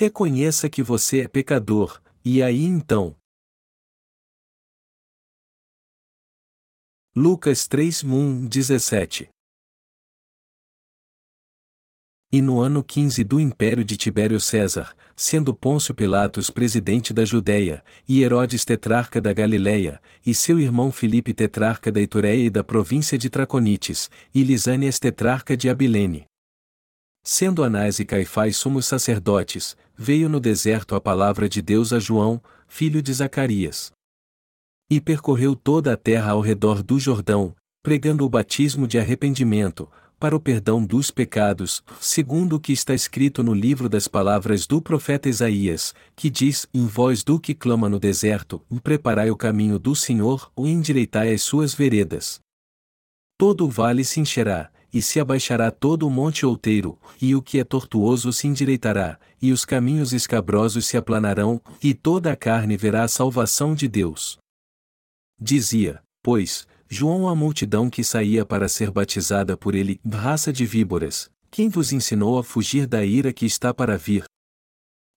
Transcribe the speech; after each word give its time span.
reconheça 0.00 0.70
que 0.70 0.82
você 0.82 1.20
é 1.20 1.28
pecador, 1.28 2.00
e 2.24 2.42
aí 2.42 2.64
então. 2.64 3.14
Lucas 7.14 7.68
3, 7.68 8.04
1, 8.04 8.46
17 8.46 9.28
E 12.32 12.40
no 12.40 12.60
ano 12.60 12.82
15 12.82 13.22
do 13.24 13.38
império 13.38 13.84
de 13.84 13.98
Tibério 13.98 14.40
César, 14.40 14.96
sendo 15.14 15.52
Pôncio 15.52 15.94
Pilatos 15.94 16.48
presidente 16.48 17.12
da 17.12 17.26
Judéia, 17.26 17.84
e 18.08 18.22
Herodes 18.22 18.64
tetrarca 18.64 19.20
da 19.20 19.34
Galiléia, 19.34 20.00
e 20.24 20.32
seu 20.32 20.58
irmão 20.58 20.90
Filipe 20.90 21.34
tetrarca 21.34 21.92
da 21.92 22.00
Itureia 22.00 22.46
e 22.46 22.48
da 22.48 22.64
província 22.64 23.18
de 23.18 23.28
Traconites, 23.28 24.08
e 24.34 24.42
Lisânias 24.42 24.98
tetrarca 24.98 25.54
de 25.54 25.68
Abilene. 25.68 26.29
Sendo 27.22 27.62
Anás 27.62 27.98
e 28.00 28.04
Caifás 28.04 28.56
sumos 28.56 28.86
sacerdotes, 28.86 29.76
veio 29.96 30.28
no 30.28 30.40
deserto 30.40 30.94
a 30.94 31.00
palavra 31.00 31.48
de 31.48 31.60
Deus 31.60 31.92
a 31.92 31.98
João, 31.98 32.40
filho 32.66 33.02
de 33.02 33.12
Zacarias. 33.12 33.92
E 34.90 35.00
percorreu 35.00 35.54
toda 35.54 35.92
a 35.92 35.96
terra 35.96 36.32
ao 36.32 36.40
redor 36.40 36.82
do 36.82 36.98
Jordão, 36.98 37.54
pregando 37.82 38.24
o 38.24 38.28
batismo 38.28 38.86
de 38.88 38.98
arrependimento, 38.98 39.88
para 40.18 40.36
o 40.36 40.40
perdão 40.40 40.84
dos 40.84 41.10
pecados, 41.10 41.82
segundo 41.98 42.56
o 42.56 42.60
que 42.60 42.72
está 42.72 42.92
escrito 42.94 43.42
no 43.42 43.54
livro 43.54 43.88
das 43.88 44.06
palavras 44.06 44.66
do 44.66 44.80
profeta 44.80 45.30
Isaías, 45.30 45.94
que 46.14 46.28
diz: 46.28 46.66
Em 46.74 46.86
voz 46.86 47.24
do 47.24 47.40
que 47.40 47.54
clama 47.54 47.88
no 47.88 47.98
deserto, 47.98 48.60
preparai 48.82 49.30
o 49.30 49.36
caminho 49.36 49.78
do 49.78 49.96
Senhor, 49.96 50.50
ou 50.54 50.66
endireitai 50.66 51.32
as 51.32 51.42
suas 51.42 51.72
veredas. 51.72 52.38
Todo 53.38 53.64
o 53.64 53.70
vale 53.70 54.04
se 54.04 54.20
encherá, 54.20 54.70
e 54.92 55.00
se 55.00 55.20
abaixará 55.20 55.70
todo 55.70 56.06
o 56.06 56.10
monte 56.10 56.44
outeiro, 56.44 56.98
e 57.20 57.34
o 57.34 57.42
que 57.42 57.58
é 57.58 57.64
tortuoso 57.64 58.32
se 58.32 58.46
endireitará, 58.46 59.18
e 59.40 59.52
os 59.52 59.64
caminhos 59.64 60.12
escabrosos 60.12 60.86
se 60.86 60.96
aplanarão, 60.96 61.60
e 61.82 61.94
toda 61.94 62.32
a 62.32 62.36
carne 62.36 62.76
verá 62.76 63.04
a 63.04 63.08
salvação 63.08 63.74
de 63.74 63.88
Deus. 63.88 64.38
Dizia, 65.40 66.02
pois, 66.22 66.66
João 66.88 67.28
a 67.28 67.34
multidão 67.34 67.88
que 67.88 68.02
saía 68.02 68.44
para 68.44 68.68
ser 68.68 68.90
batizada 68.90 69.56
por 69.56 69.74
ele, 69.74 70.00
raça 70.12 70.52
de 70.52 70.66
víboras, 70.66 71.30
quem 71.50 71.68
vos 71.68 71.92
ensinou 71.92 72.38
a 72.38 72.44
fugir 72.44 72.86
da 72.86 73.04
ira 73.04 73.32
que 73.32 73.46
está 73.46 73.72
para 73.72 73.96
vir? 73.96 74.24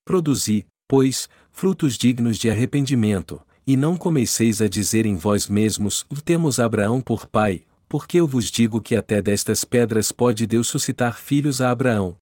Produzi, 0.05 0.65
pois, 0.87 1.29
frutos 1.51 1.97
dignos 1.97 2.37
de 2.37 2.49
arrependimento, 2.49 3.41
e 3.65 3.77
não 3.77 3.95
comeceis 3.95 4.61
a 4.61 4.67
dizer 4.67 5.05
em 5.05 5.15
vós 5.15 5.47
mesmos: 5.47 6.05
Temos 6.25 6.59
Abraão 6.59 7.01
por 7.01 7.25
pai, 7.27 7.65
porque 7.93 8.19
eu 8.19 8.25
vos 8.25 8.49
digo 8.49 8.81
que 8.81 8.95
até 8.95 9.21
destas 9.21 9.63
pedras 9.63 10.11
pode 10.11 10.47
Deus 10.47 10.67
suscitar 10.67 11.19
filhos 11.19 11.61
a 11.61 11.69
Abraão. 11.69 12.17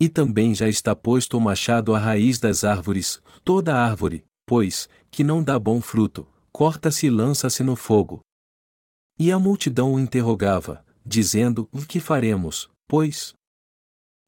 E 0.00 0.08
também 0.08 0.54
já 0.54 0.68
está 0.68 0.94
posto 0.94 1.36
o 1.36 1.40
machado 1.40 1.96
à 1.96 1.98
raiz 1.98 2.38
das 2.38 2.62
árvores, 2.62 3.20
toda 3.44 3.74
árvore, 3.74 4.24
pois, 4.46 4.88
que 5.10 5.24
não 5.24 5.42
dá 5.42 5.58
bom 5.58 5.80
fruto, 5.80 6.28
corta-se 6.52 7.06
e 7.06 7.10
lança-se 7.10 7.64
no 7.64 7.74
fogo. 7.74 8.20
E 9.18 9.32
a 9.32 9.38
multidão 9.40 9.94
o 9.94 9.98
interrogava, 9.98 10.86
dizendo: 11.04 11.68
O 11.72 11.84
que 11.84 11.98
faremos, 11.98 12.70
pois? 12.86 13.34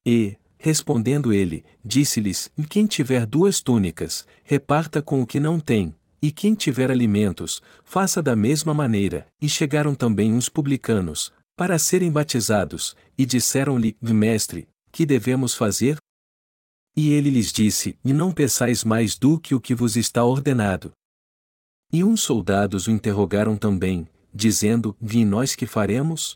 E, 0.05 0.35
respondendo 0.57 1.31
ele, 1.31 1.63
disse-lhes: 1.81 2.51
Quem 2.69 2.87
tiver 2.87 3.25
duas 3.25 3.61
túnicas, 3.61 4.27
reparta 4.43 5.01
com 5.01 5.21
o 5.21 5.25
que 5.25 5.39
não 5.39 5.61
tem, 5.61 5.95
e 6.21 6.31
quem 6.31 6.53
tiver 6.53 6.91
alimentos, 6.91 7.61
faça 7.83 8.21
da 8.21 8.35
mesma 8.35 8.73
maneira. 8.73 9.27
E 9.41 9.49
chegaram 9.49 9.95
também 9.95 10.33
uns 10.33 10.47
publicanos, 10.47 11.33
para 11.55 11.79
serem 11.79 12.11
batizados, 12.11 12.95
e 13.17 13.25
disseram-lhe: 13.25 13.97
Mestre, 14.01 14.67
que 14.91 15.05
devemos 15.05 15.55
fazer? 15.55 15.97
E 16.95 17.11
ele 17.11 17.29
lhes 17.29 17.51
disse: 17.51 17.97
E 18.03 18.13
não 18.13 18.31
peçais 18.31 18.83
mais 18.83 19.17
do 19.17 19.39
que 19.39 19.55
o 19.55 19.61
que 19.61 19.73
vos 19.73 19.95
está 19.95 20.23
ordenado. 20.23 20.91
E 21.91 22.03
uns 22.03 22.21
soldados 22.21 22.87
o 22.87 22.91
interrogaram 22.91 23.57
também, 23.57 24.07
dizendo: 24.33 24.95
Vi 25.01 25.25
nós 25.25 25.55
que 25.55 25.65
faremos? 25.65 26.35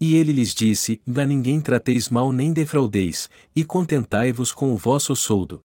E 0.00 0.14
ele 0.14 0.32
lhes 0.32 0.54
disse: 0.54 1.00
A 1.06 1.24
ninguém 1.24 1.60
trateis 1.60 2.08
mal 2.08 2.32
nem 2.32 2.52
defraudeis, 2.52 3.28
e 3.54 3.64
contentai-vos 3.64 4.52
com 4.52 4.72
o 4.72 4.76
vosso 4.76 5.16
soldo. 5.16 5.60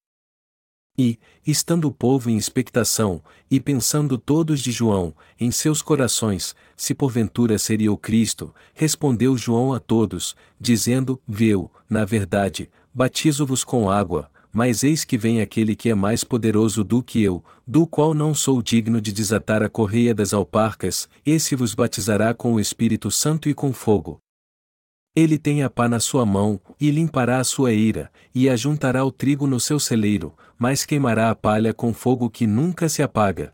E, 0.98 1.18
estando 1.48 1.88
o 1.88 1.92
povo 1.92 2.30
em 2.30 2.38
expectação, 2.38 3.24
e 3.50 3.60
pensando 3.60 4.18
todos 4.18 4.60
de 4.60 4.72
João, 4.72 5.16
em 5.40 5.50
seus 5.50 5.82
corações, 5.82 6.54
se 6.76 6.94
porventura 6.94 7.58
seria 7.58 7.92
o 7.92 7.98
Cristo, 7.98 8.54
respondeu 8.74 9.38
João 9.38 9.74
a 9.74 9.80
todos, 9.80 10.36
dizendo: 10.60 11.20
Veu, 11.28 11.72
na 11.90 12.04
verdade, 12.04 12.70
batizo-vos 12.94 13.64
com 13.64 13.90
água, 13.90 14.30
mas 14.54 14.84
eis 14.84 15.06
que 15.06 15.18
vem 15.18 15.42
aquele 15.42 15.76
que 15.76 15.90
é 15.90 15.96
mais 15.96 16.24
poderoso 16.24 16.84
do 16.84 17.02
que 17.02 17.24
eu, 17.24 17.44
do 17.66 17.88
qual 17.88 18.14
não 18.14 18.34
sou 18.34 18.62
digno 18.62 19.00
de 19.00 19.14
desatar 19.14 19.64
a 19.64 19.70
correia 19.70 20.14
das 20.14 20.34
alparcas, 20.34 21.08
esse 21.26 21.56
vos 21.56 21.74
batizará 21.74 22.34
com 22.34 22.54
o 22.54 22.60
Espírito 22.60 23.10
Santo 23.10 23.48
e 23.48 23.54
com 23.54 23.72
fogo. 23.72 24.20
Ele 25.14 25.38
tem 25.38 25.62
a 25.62 25.70
pá 25.70 25.90
na 25.90 26.00
sua 26.00 26.26
mão, 26.26 26.60
e 26.80 26.90
limpará 26.90 27.40
a 27.40 27.44
sua 27.44 27.74
eira, 27.74 28.10
e 28.34 28.50
ajuntará 28.50 29.04
o 29.04 29.12
trigo 29.12 29.46
no 29.46 29.60
seu 29.60 29.78
celeiro, 29.78 30.34
mas 30.62 30.86
queimará 30.86 31.32
a 31.32 31.36
palha 31.36 31.74
com 31.74 31.92
fogo 31.92 32.30
que 32.30 32.46
nunca 32.46 32.88
se 32.88 33.02
apaga. 33.02 33.52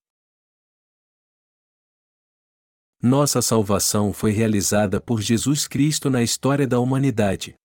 Nossa 3.01 3.41
salvação 3.41 4.11
foi 4.11 4.31
realizada 4.31 4.99
por 4.99 5.21
Jesus 5.21 5.69
Cristo 5.69 6.09
na 6.09 6.21
história 6.21 6.67
da 6.67 6.81
humanidade. 6.81 7.55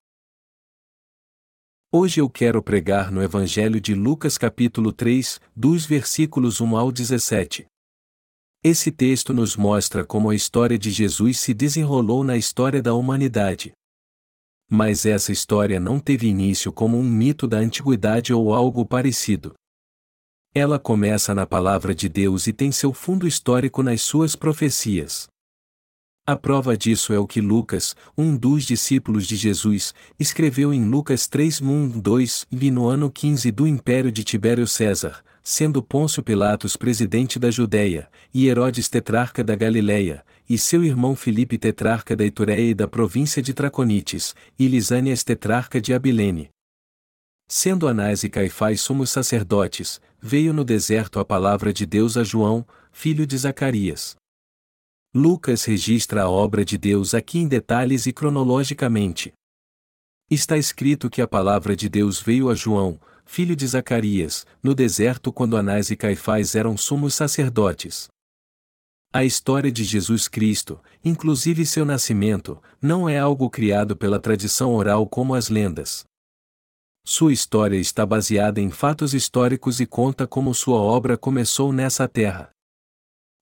Hoje 1.91 2.20
eu 2.20 2.31
quero 2.31 2.62
pregar 2.62 3.10
no 3.10 3.20
Evangelho 3.20 3.81
de 3.81 3.97
Lucas 3.97 4.38
capítulo 4.38 4.92
3, 4.92 5.41
dos 5.56 5.84
versículos 5.86 6.60
1 6.60 6.76
ao 6.76 6.92
17. 6.92 7.66
Esse 8.62 8.92
texto 8.92 9.34
nos 9.34 9.56
mostra 9.56 10.06
como 10.06 10.31
a 10.31 10.36
história 10.36 10.78
de 10.78 10.92
Jesus 10.92 11.41
se 11.41 11.52
desenrolou 11.52 12.22
na 12.22 12.36
história 12.36 12.81
da 12.81 12.94
humanidade. 12.94 13.72
Mas 14.74 15.04
essa 15.04 15.30
história 15.30 15.78
não 15.78 16.00
teve 16.00 16.26
início 16.26 16.72
como 16.72 16.98
um 16.98 17.04
mito 17.04 17.46
da 17.46 17.58
antiguidade 17.58 18.32
ou 18.32 18.54
algo 18.54 18.86
parecido. 18.86 19.52
Ela 20.54 20.78
começa 20.78 21.34
na 21.34 21.46
palavra 21.46 21.94
de 21.94 22.08
Deus 22.08 22.46
e 22.46 22.54
tem 22.54 22.72
seu 22.72 22.90
fundo 22.90 23.26
histórico 23.26 23.82
nas 23.82 24.00
suas 24.00 24.34
profecias. 24.34 25.28
A 26.26 26.36
prova 26.36 26.74
disso 26.74 27.12
é 27.12 27.18
o 27.18 27.26
que 27.26 27.38
Lucas, 27.38 27.94
um 28.16 28.34
dos 28.34 28.64
discípulos 28.64 29.26
de 29.26 29.36
Jesus, 29.36 29.92
escreveu 30.18 30.72
em 30.72 30.88
Lucas 30.88 31.26
3, 31.26 31.60
1, 31.60 32.00
2, 32.00 32.46
e 32.50 32.70
no 32.70 32.88
ano 32.88 33.10
15 33.10 33.50
do 33.50 33.66
império 33.66 34.10
de 34.10 34.24
Tibério 34.24 34.66
César, 34.66 35.22
sendo 35.42 35.82
Pôncio 35.82 36.22
Pilatos 36.22 36.76
presidente 36.76 37.38
da 37.38 37.50
Judéia, 37.50 38.08
e 38.32 38.47
Herodes 38.47 38.88
tetrarca 38.88 39.42
da 39.42 39.56
Galiléia, 39.56 40.25
e 40.48 40.56
seu 40.56 40.84
irmão 40.84 41.16
Filipe 41.16 41.58
tetrarca 41.58 42.14
da 42.14 42.25
Itureia 42.25 42.70
e 42.70 42.75
da 42.75 42.86
província 42.86 43.42
de 43.42 43.52
Traconites, 43.52 44.34
e 44.58 44.69
Lisânias 44.69 45.25
tetrarca 45.25 45.81
de 45.81 45.92
Abilene. 45.92 46.48
Sendo 47.48 47.88
Anás 47.88 48.22
e 48.22 48.31
Caifás 48.31 48.81
sumos 48.81 49.10
sacerdotes, 49.10 50.00
veio 50.20 50.52
no 50.52 50.64
deserto 50.64 51.19
a 51.19 51.25
palavra 51.25 51.72
de 51.72 51.84
Deus 51.84 52.16
a 52.16 52.22
João, 52.22 52.66
filho 52.92 53.26
de 53.26 53.36
Zacarias. 53.36 54.16
Lucas 55.14 55.64
registra 55.64 56.22
a 56.22 56.31
obra 56.31 56.64
de 56.64 56.78
Deus 56.78 57.12
aqui 57.12 57.38
em 57.38 57.48
detalhes 57.48 58.06
e 58.06 58.12
cronologicamente. 58.12 59.32
Está 60.31 60.56
escrito 60.56 61.10
que 61.10 61.20
a 61.20 61.28
palavra 61.28 61.76
de 61.76 61.91
Deus 61.91 62.19
veio 62.19 62.48
a 62.48 62.54
João, 62.54 62.98
filho 63.24 63.56
de 63.56 63.66
Zacarias, 63.66 64.46
no 64.62 64.74
deserto 64.74 65.32
quando 65.32 65.56
Anás 65.56 65.90
e 65.90 65.96
Caifás 65.96 66.54
eram 66.54 66.76
sumos 66.76 67.14
sacerdotes. 67.14 68.08
A 69.12 69.24
história 69.24 69.70
de 69.70 69.84
Jesus 69.84 70.26
Cristo, 70.26 70.80
inclusive 71.04 71.66
seu 71.66 71.84
nascimento, 71.84 72.62
não 72.80 73.08
é 73.08 73.18
algo 73.18 73.50
criado 73.50 73.94
pela 73.94 74.18
tradição 74.18 74.74
oral 74.74 75.06
como 75.06 75.34
as 75.34 75.50
lendas. 75.50 76.04
Sua 77.04 77.32
história 77.32 77.76
está 77.76 78.06
baseada 78.06 78.60
em 78.60 78.70
fatos 78.70 79.12
históricos 79.12 79.80
e 79.80 79.86
conta 79.86 80.26
como 80.26 80.54
sua 80.54 80.80
obra 80.80 81.18
começou 81.18 81.72
nessa 81.72 82.08
terra. 82.08 82.50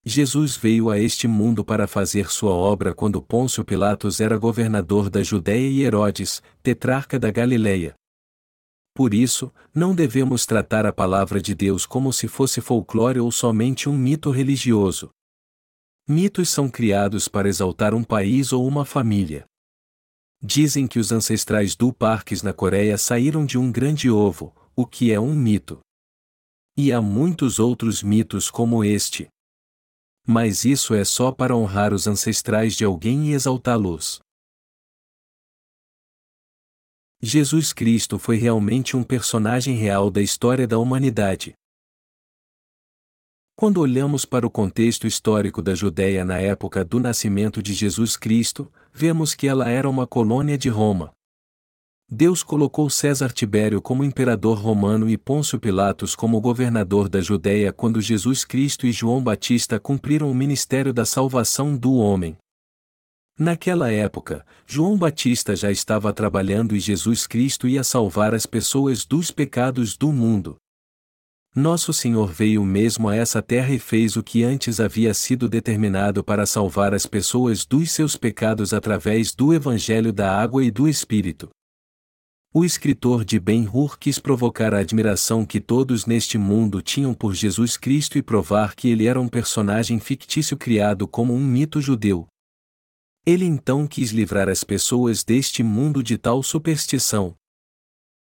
Jesus 0.05 0.56
veio 0.56 0.88
a 0.88 0.99
este 0.99 1.29
mundo 1.29 1.62
para 1.62 1.87
fazer 1.87 2.31
sua 2.31 2.53
obra 2.53 2.94
quando 2.94 3.21
Pôncio 3.21 3.62
Pilatos 3.62 4.19
era 4.19 4.38
governador 4.38 5.11
da 5.11 5.23
Judéia 5.23 5.69
e 5.69 5.83
Herodes, 5.83 6.43
tetrarca 6.62 7.19
da 7.19 7.31
Galileia. 7.31 8.00
Por 9.00 9.14
isso, 9.14 9.50
não 9.75 9.94
devemos 9.94 10.44
tratar 10.44 10.85
a 10.85 10.93
palavra 10.93 11.41
de 11.41 11.55
Deus 11.55 11.87
como 11.87 12.12
se 12.12 12.29
fosse 12.29 12.61
folclore 12.61 13.19
ou 13.19 13.32
somente 13.32 13.88
um 13.88 13.97
mito 13.97 14.31
religioso. 14.31 15.08
Mitos 16.06 16.50
são 16.50 16.69
criados 16.69 17.26
para 17.26 17.49
exaltar 17.49 17.94
um 17.94 18.05
país 18.05 18.52
ou 18.52 18.69
uma 18.69 18.85
família. 18.85 19.47
Dizem 20.43 20.87
que 20.87 20.99
os 20.99 21.12
ancestrais 21.12 21.75
do 21.75 21.94
Parques 21.94 22.43
na 22.43 22.52
Coreia 22.52 22.99
saíram 22.99 23.47
de 23.47 23.56
um 23.56 23.73
grande 23.73 24.11
ovo, 24.11 24.55
o 24.76 24.87
que 24.87 25.11
é 25.11 25.19
um 25.19 25.35
mito. 25.35 25.81
E 26.76 26.93
há 26.93 27.00
muitos 27.00 27.58
outros 27.58 28.02
mitos 28.02 28.50
como 28.50 28.85
este, 28.85 29.29
mas 30.29 30.67
isso 30.67 30.93
é 30.93 31.06
só 31.06 31.32
para 31.32 31.56
honrar 31.56 31.94
os 31.94 32.06
ancestrais 32.06 32.76
de 32.76 32.85
alguém 32.85 33.31
e 33.31 33.32
exaltá-los. 33.32 34.20
Jesus 37.23 37.75
Cristo 37.75 38.19
foi 38.19 38.37
realmente 38.37 38.97
um 38.97 39.03
personagem 39.03 39.77
real 39.77 40.11
da 40.11 40.23
história 40.23 40.67
da 40.67 40.79
humanidade. 40.79 41.53
Quando 43.55 43.79
olhamos 43.79 44.25
para 44.25 44.47
o 44.47 44.51
contexto 44.51 45.07
histórico 45.07 45.61
da 45.61 45.75
Judéia 45.75 46.25
na 46.25 46.39
época 46.39 46.83
do 46.83 46.99
nascimento 46.99 47.63
de 47.63 47.75
Jesus 47.75 48.17
Cristo, 48.17 48.73
vemos 48.91 49.35
que 49.35 49.47
ela 49.47 49.69
era 49.69 49.87
uma 49.87 50.07
colônia 50.07 50.57
de 50.57 50.71
Roma. 50.71 51.13
Deus 52.11 52.43
colocou 52.43 52.89
César 52.89 53.31
Tibério 53.35 53.83
como 53.83 54.03
imperador 54.03 54.57
romano 54.57 55.07
e 55.07 55.19
Pôncio 55.19 55.61
Pilatos 55.61 56.17
como 56.17 56.41
governador 56.41 57.07
da 57.07 57.21
Judéia 57.21 57.71
quando 57.71 58.01
Jesus 58.01 58.47
Cristo 58.47 58.87
e 58.87 58.93
João 58.93 59.23
Batista 59.23 59.79
cumpriram 59.79 60.31
o 60.31 60.35
ministério 60.35 60.91
da 60.91 61.05
salvação 61.05 61.77
do 61.77 61.93
homem. 61.97 62.39
Naquela 63.41 63.91
época, 63.91 64.45
João 64.67 64.99
Batista 64.99 65.57
já 65.57 65.71
estava 65.71 66.13
trabalhando 66.13 66.77
e 66.77 66.79
Jesus 66.79 67.27
Cristo 67.27 67.67
ia 67.67 67.83
salvar 67.83 68.35
as 68.35 68.45
pessoas 68.45 69.07
dos 69.07 69.31
pecados 69.31 69.97
do 69.97 70.13
mundo. 70.13 70.59
Nosso 71.57 71.91
Senhor 71.91 72.31
veio 72.31 72.63
mesmo 72.63 73.09
a 73.09 73.17
essa 73.17 73.41
terra 73.41 73.73
e 73.73 73.79
fez 73.79 74.15
o 74.15 74.23
que 74.23 74.45
antes 74.45 74.79
havia 74.79 75.15
sido 75.15 75.49
determinado 75.49 76.23
para 76.23 76.45
salvar 76.45 76.93
as 76.93 77.07
pessoas 77.07 77.65
dos 77.65 77.91
seus 77.93 78.15
pecados 78.15 78.75
através 78.75 79.35
do 79.35 79.55
Evangelho 79.55 80.13
da 80.13 80.39
Água 80.39 80.63
e 80.63 80.71
do 80.71 80.87
Espírito. 80.87 81.49
O 82.53 82.63
escritor 82.63 83.25
de 83.25 83.41
Ben-Hur 83.41 83.99
quis 83.99 84.19
provocar 84.19 84.75
a 84.75 84.81
admiração 84.81 85.47
que 85.47 85.61
todos 85.61 86.05
neste 86.05 86.37
mundo 86.37 86.83
tinham 86.83 87.15
por 87.15 87.35
Jesus 87.35 87.79
Cristo 87.79 88.19
e 88.19 88.23
provar 88.23 88.75
que 88.75 88.91
ele 88.91 89.07
era 89.07 89.19
um 89.19 89.29
personagem 89.29 89.99
fictício 89.99 90.59
criado 90.59 91.09
como 91.09 91.33
um 91.33 91.41
mito 91.41 91.81
judeu. 91.81 92.27
Ele 93.27 93.45
então 93.45 93.87
quis 93.87 94.11
livrar 94.11 94.49
as 94.49 94.65
pessoas 94.65 95.23
deste 95.23 95.63
mundo 95.63 96.03
de 96.03 96.17
tal 96.17 96.43
superstição, 96.43 97.37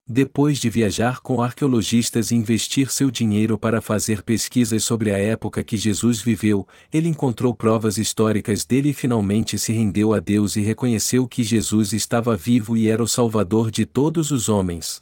depois 0.08 0.60
de 0.60 0.70
viajar 0.70 1.20
com 1.20 1.42
arqueologistas 1.42 2.30
e 2.30 2.36
investir 2.36 2.92
seu 2.92 3.10
dinheiro 3.10 3.58
para 3.58 3.82
fazer 3.82 4.22
pesquisas 4.22 4.84
sobre 4.84 5.12
a 5.12 5.18
época 5.18 5.64
que 5.64 5.76
Jesus 5.78 6.22
viveu, 6.22 6.68
ele 6.94 7.10
encontrou 7.10 7.56
provas 7.56 7.98
históricas 7.98 8.64
dele 8.64 8.90
e 8.90 8.94
finalmente 8.94 9.58
se 9.58 9.74
rendeu 9.74 10.14
a 10.14 10.20
Deus 10.20 10.56
e 10.58 10.62
reconheceu 10.62 11.28
que 11.28 11.44
Jesus 11.44 11.92
estava 11.92 12.38
vivo 12.38 12.78
e 12.78 12.88
era 12.88 13.02
o 13.02 13.08
Salvador 13.08 13.72
de 13.72 13.84
todos 13.84 14.30
os 14.30 14.48
homens. 14.48 15.02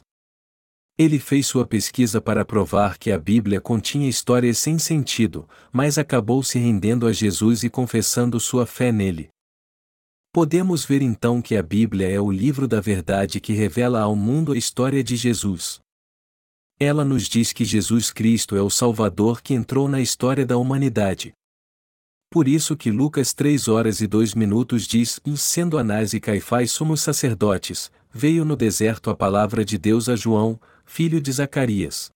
Ele 0.96 1.18
fez 1.18 1.48
sua 1.48 1.66
pesquisa 1.66 2.18
para 2.18 2.42
provar 2.42 2.96
que 2.96 3.12
a 3.12 3.18
Bíblia 3.18 3.60
continha 3.60 4.08
histórias 4.08 4.56
sem 4.56 4.78
sentido, 4.78 5.46
mas 5.70 5.98
acabou 5.98 6.42
se 6.42 6.58
rendendo 6.58 7.06
a 7.06 7.12
Jesus 7.12 7.62
e 7.62 7.68
confessando 7.68 8.40
sua 8.40 8.64
fé 8.64 8.90
nele. 8.90 9.33
Podemos 10.34 10.84
ver 10.84 11.00
então 11.00 11.40
que 11.40 11.54
a 11.54 11.62
Bíblia 11.62 12.10
é 12.10 12.20
o 12.20 12.28
livro 12.28 12.66
da 12.66 12.80
verdade 12.80 13.40
que 13.40 13.52
revela 13.52 14.00
ao 14.00 14.16
mundo 14.16 14.50
a 14.50 14.58
história 14.58 15.00
de 15.00 15.14
Jesus. 15.14 15.78
Ela 16.76 17.04
nos 17.04 17.28
diz 17.28 17.52
que 17.52 17.64
Jesus 17.64 18.10
Cristo 18.10 18.56
é 18.56 18.60
o 18.60 18.68
Salvador 18.68 19.40
que 19.40 19.54
entrou 19.54 19.86
na 19.86 20.00
história 20.00 20.44
da 20.44 20.56
humanidade. 20.56 21.32
Por 22.28 22.48
isso 22.48 22.76
que 22.76 22.90
Lucas 22.90 23.32
3 23.32 23.68
horas 23.68 24.00
e 24.00 24.08
2 24.08 24.34
minutos 24.34 24.88
diz: 24.88 25.20
Sendo 25.36 25.78
Anás 25.78 26.12
e 26.12 26.18
Caifás 26.18 26.72
somos 26.72 27.00
sacerdotes, 27.00 27.92
veio 28.12 28.44
no 28.44 28.56
deserto 28.56 29.10
a 29.10 29.16
palavra 29.16 29.64
de 29.64 29.78
Deus 29.78 30.08
a 30.08 30.16
João, 30.16 30.60
filho 30.84 31.20
de 31.20 31.30
Zacarias. 31.30 32.10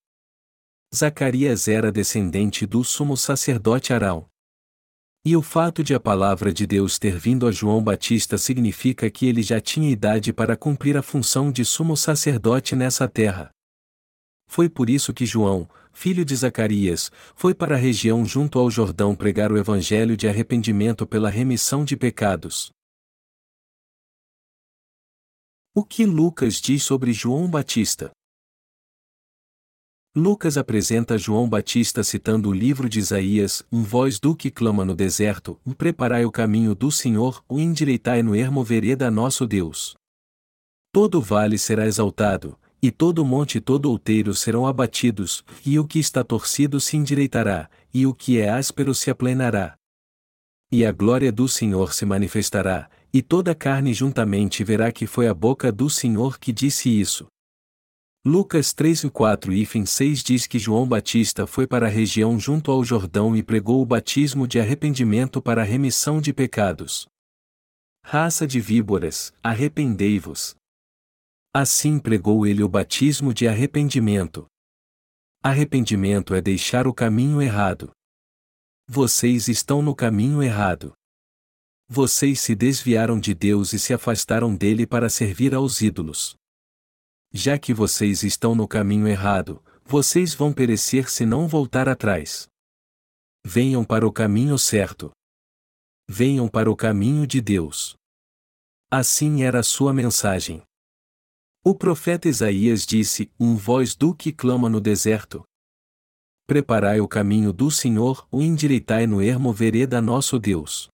Zacarias 0.93 1.69
era 1.69 1.93
descendente 1.93 2.67
do 2.67 2.83
sumo 2.83 3.17
sacerdote 3.17 3.93
Arão. 3.93 4.27
E 5.31 5.37
o 5.37 5.43
fato 5.43 5.85
de 5.85 5.93
a 5.93 6.01
palavra 6.01 6.55
de 6.55 6.67
Deus 6.67 6.99
ter 6.99 7.19
vindo 7.19 7.47
a 7.47 7.53
João 7.53 7.85
Batista 7.85 8.39
significa 8.39 9.11
que 9.11 9.27
ele 9.27 9.43
já 9.43 9.61
tinha 9.61 9.91
idade 9.91 10.33
para 10.33 10.57
cumprir 10.57 10.97
a 10.97 11.03
função 11.03 11.53
de 11.53 11.67
sumo 11.67 11.99
sacerdote 11.99 12.75
nessa 12.75 13.07
terra. 13.07 13.51
Foi 14.49 14.71
por 14.71 14.89
isso 14.89 15.13
que 15.13 15.27
João, 15.27 15.69
filho 15.93 16.25
de 16.25 16.35
Zacarias, 16.35 17.13
foi 17.37 17.55
para 17.55 17.75
a 17.75 17.79
região 17.79 18.25
junto 18.25 18.59
ao 18.59 18.71
Jordão 18.71 19.15
pregar 19.15 19.53
o 19.53 19.59
evangelho 19.59 20.17
de 20.17 20.27
arrependimento 20.27 21.07
pela 21.07 21.29
remissão 21.29 21.85
de 21.85 21.95
pecados. 21.95 22.71
O 25.75 25.85
que 25.85 26.07
Lucas 26.07 26.55
diz 26.55 26.83
sobre 26.83 27.13
João 27.13 27.51
Batista? 27.51 28.11
Lucas 30.17 30.57
apresenta 30.57 31.19
João 31.19 31.49
Batista 31.49 32.03
citando 32.03 32.49
o 32.49 32.53
livro 32.53 32.89
de 32.89 32.99
Isaías, 32.99 33.63
um 33.71 33.83
voz 33.83 34.19
do 34.19 34.35
que 34.35 34.51
clama 34.51 34.85
no 34.85 34.95
deserto, 34.95 35.61
um 35.65 35.73
preparai 35.73 36.25
o 36.25 36.33
caminho 36.33 36.75
do 36.75 36.91
Senhor, 36.91 37.45
o 37.49 37.61
endireitai 37.61 38.23
no 38.23 38.35
ermo 38.35 38.65
vereda 38.65 39.11
nosso 39.11 39.47
Deus. 39.47 39.95
Todo 40.93 41.21
vale 41.21 41.59
será 41.59 41.87
exaltado, 41.87 42.59
e 42.81 42.91
todo 42.91 43.25
monte 43.25 43.59
e 43.59 43.61
todo 43.61 43.91
outeiro 43.91 44.35
serão 44.35 44.67
abatidos, 44.67 45.45
e 45.65 45.79
o 45.79 45.87
que 45.87 45.99
está 45.99 46.25
torcido 46.25 46.81
se 46.81 46.97
endireitará, 46.97 47.69
e 47.93 48.07
o 48.07 48.15
que 48.15 48.39
é 48.39 48.49
áspero 48.49 48.95
se 48.95 49.11
aplenará. 49.11 49.77
E 50.73 50.85
a 50.87 50.91
glória 50.91 51.31
do 51.31 51.47
Senhor 51.47 51.93
se 51.93 52.07
manifestará, 52.07 52.91
e 53.13 53.21
toda 53.23 53.55
carne 53.55 53.93
juntamente 53.93 54.65
verá 54.65 54.91
que 54.91 55.07
foi 55.07 55.29
a 55.29 55.35
boca 55.35 55.71
do 55.71 55.89
Senhor 55.91 56.39
que 56.39 56.53
disse 56.53 56.89
isso. 56.89 57.27
Lucas 58.25 58.73
3 58.73 59.05
e 59.05 59.11
4 59.11 59.53
e 59.53 59.87
6 59.87 60.23
diz 60.25 60.47
que 60.47 60.59
João 60.59 60.89
Batista 60.89 61.47
foi 61.47 61.67
para 61.67 61.87
a 61.87 61.89
região 61.89 62.39
junto 62.39 62.71
ao 62.71 62.85
Jordão 62.85 63.37
e 63.37 63.43
pregou 63.43 63.81
o 63.81 63.87
batismo 63.87 64.47
de 64.47 64.59
arrependimento 64.59 65.41
para 65.41 65.63
a 65.63 65.65
remissão 65.65 66.21
de 66.21 66.33
pecados. 66.33 67.07
Raça 68.05 68.47
de 68.47 68.61
víboras, 68.61 69.33
arrependei-vos. 69.43 70.57
Assim 71.55 71.99
pregou 71.99 72.47
ele 72.47 72.63
o 72.63 72.69
batismo 72.69 73.33
de 73.33 73.47
arrependimento. 73.47 74.47
Arrependimento 75.43 76.35
é 76.35 76.41
deixar 76.41 76.89
o 76.89 76.93
caminho 76.93 77.41
errado. 77.41 77.93
Vocês 78.89 79.47
estão 79.47 79.81
no 79.81 79.95
caminho 79.95 80.43
errado. 80.43 80.93
Vocês 81.89 82.41
se 82.41 82.55
desviaram 82.55 83.19
de 83.21 83.33
Deus 83.33 83.73
e 83.73 83.79
se 83.79 83.95
afastaram 83.95 84.55
dele 84.55 84.87
para 84.87 85.09
servir 85.09 85.55
aos 85.55 85.81
ídolos. 85.81 86.37
Já 87.33 87.59
que 87.59 87.75
vocês 87.75 88.23
estão 88.23 88.55
no 88.55 88.67
caminho 88.67 89.07
errado, 89.07 89.63
vocês 89.85 90.35
vão 90.35 90.53
perecer 90.53 91.11
se 91.11 91.27
não 91.27 91.47
voltar 91.47 91.89
atrás. 91.89 92.49
Venham 93.45 93.85
para 93.85 94.07
o 94.07 94.13
caminho 94.13 94.59
certo. 94.59 95.11
Venham 96.09 96.49
para 96.49 96.71
o 96.71 96.77
caminho 96.77 97.27
de 97.27 97.41
Deus. 97.41 97.97
Assim 98.91 99.43
era 99.43 99.61
a 99.61 99.63
sua 99.63 99.93
mensagem. 99.93 100.63
O 101.63 101.75
profeta 101.75 102.29
Isaías 102.29 102.87
disse: 102.87 103.31
Um 103.39 103.57
voz 103.57 103.95
do 103.95 104.15
que 104.15 104.33
clama 104.33 104.71
no 104.71 104.81
deserto. 104.81 105.45
Preparai 106.47 106.99
o 106.99 107.07
caminho 107.07 107.53
do 107.53 107.71
Senhor, 107.71 108.27
o 108.31 108.41
endireitai 108.41 109.07
no 109.07 109.21
ermo 109.21 109.53
vereda 109.53 110.01
nosso 110.01 110.39
Deus. 110.39 110.89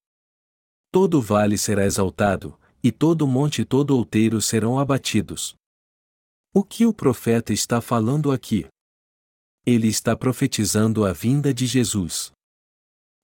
Todo 0.91 1.23
vale 1.23 1.57
será 1.57 1.85
exaltado, 1.85 2.59
e 2.83 2.91
todo 2.91 3.26
monte 3.26 3.62
e 3.62 3.64
todo 3.64 3.97
outeiro 3.97 4.43
serão 4.43 4.81
abatidos. 4.81 5.55
O 6.56 6.62
que 6.62 6.87
o 6.87 6.94
profeta 6.94 7.52
está 7.52 7.80
falando 7.80 8.30
aqui? 8.30 8.64
Ele 9.66 9.88
está 9.88 10.14
profetizando 10.16 11.04
a 11.04 11.12
vinda 11.12 11.52
de 11.52 11.66
Jesus. 11.66 12.30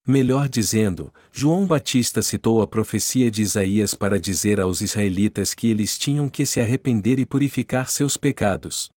Melhor 0.04 0.48
dizendo, 0.48 1.14
João 1.30 1.64
Batista 1.64 2.22
citou 2.22 2.60
a 2.60 2.66
profecia 2.66 3.30
de 3.30 3.40
Isaías 3.40 3.94
para 3.94 4.18
dizer 4.18 4.58
aos 4.58 4.80
israelitas 4.80 5.54
que 5.54 5.68
eles 5.68 5.96
tinham 5.96 6.28
que 6.28 6.44
se 6.44 6.60
arrepender 6.60 7.20
e 7.20 7.24
purificar 7.24 7.88
seus 7.88 8.16
pecados. 8.16 8.90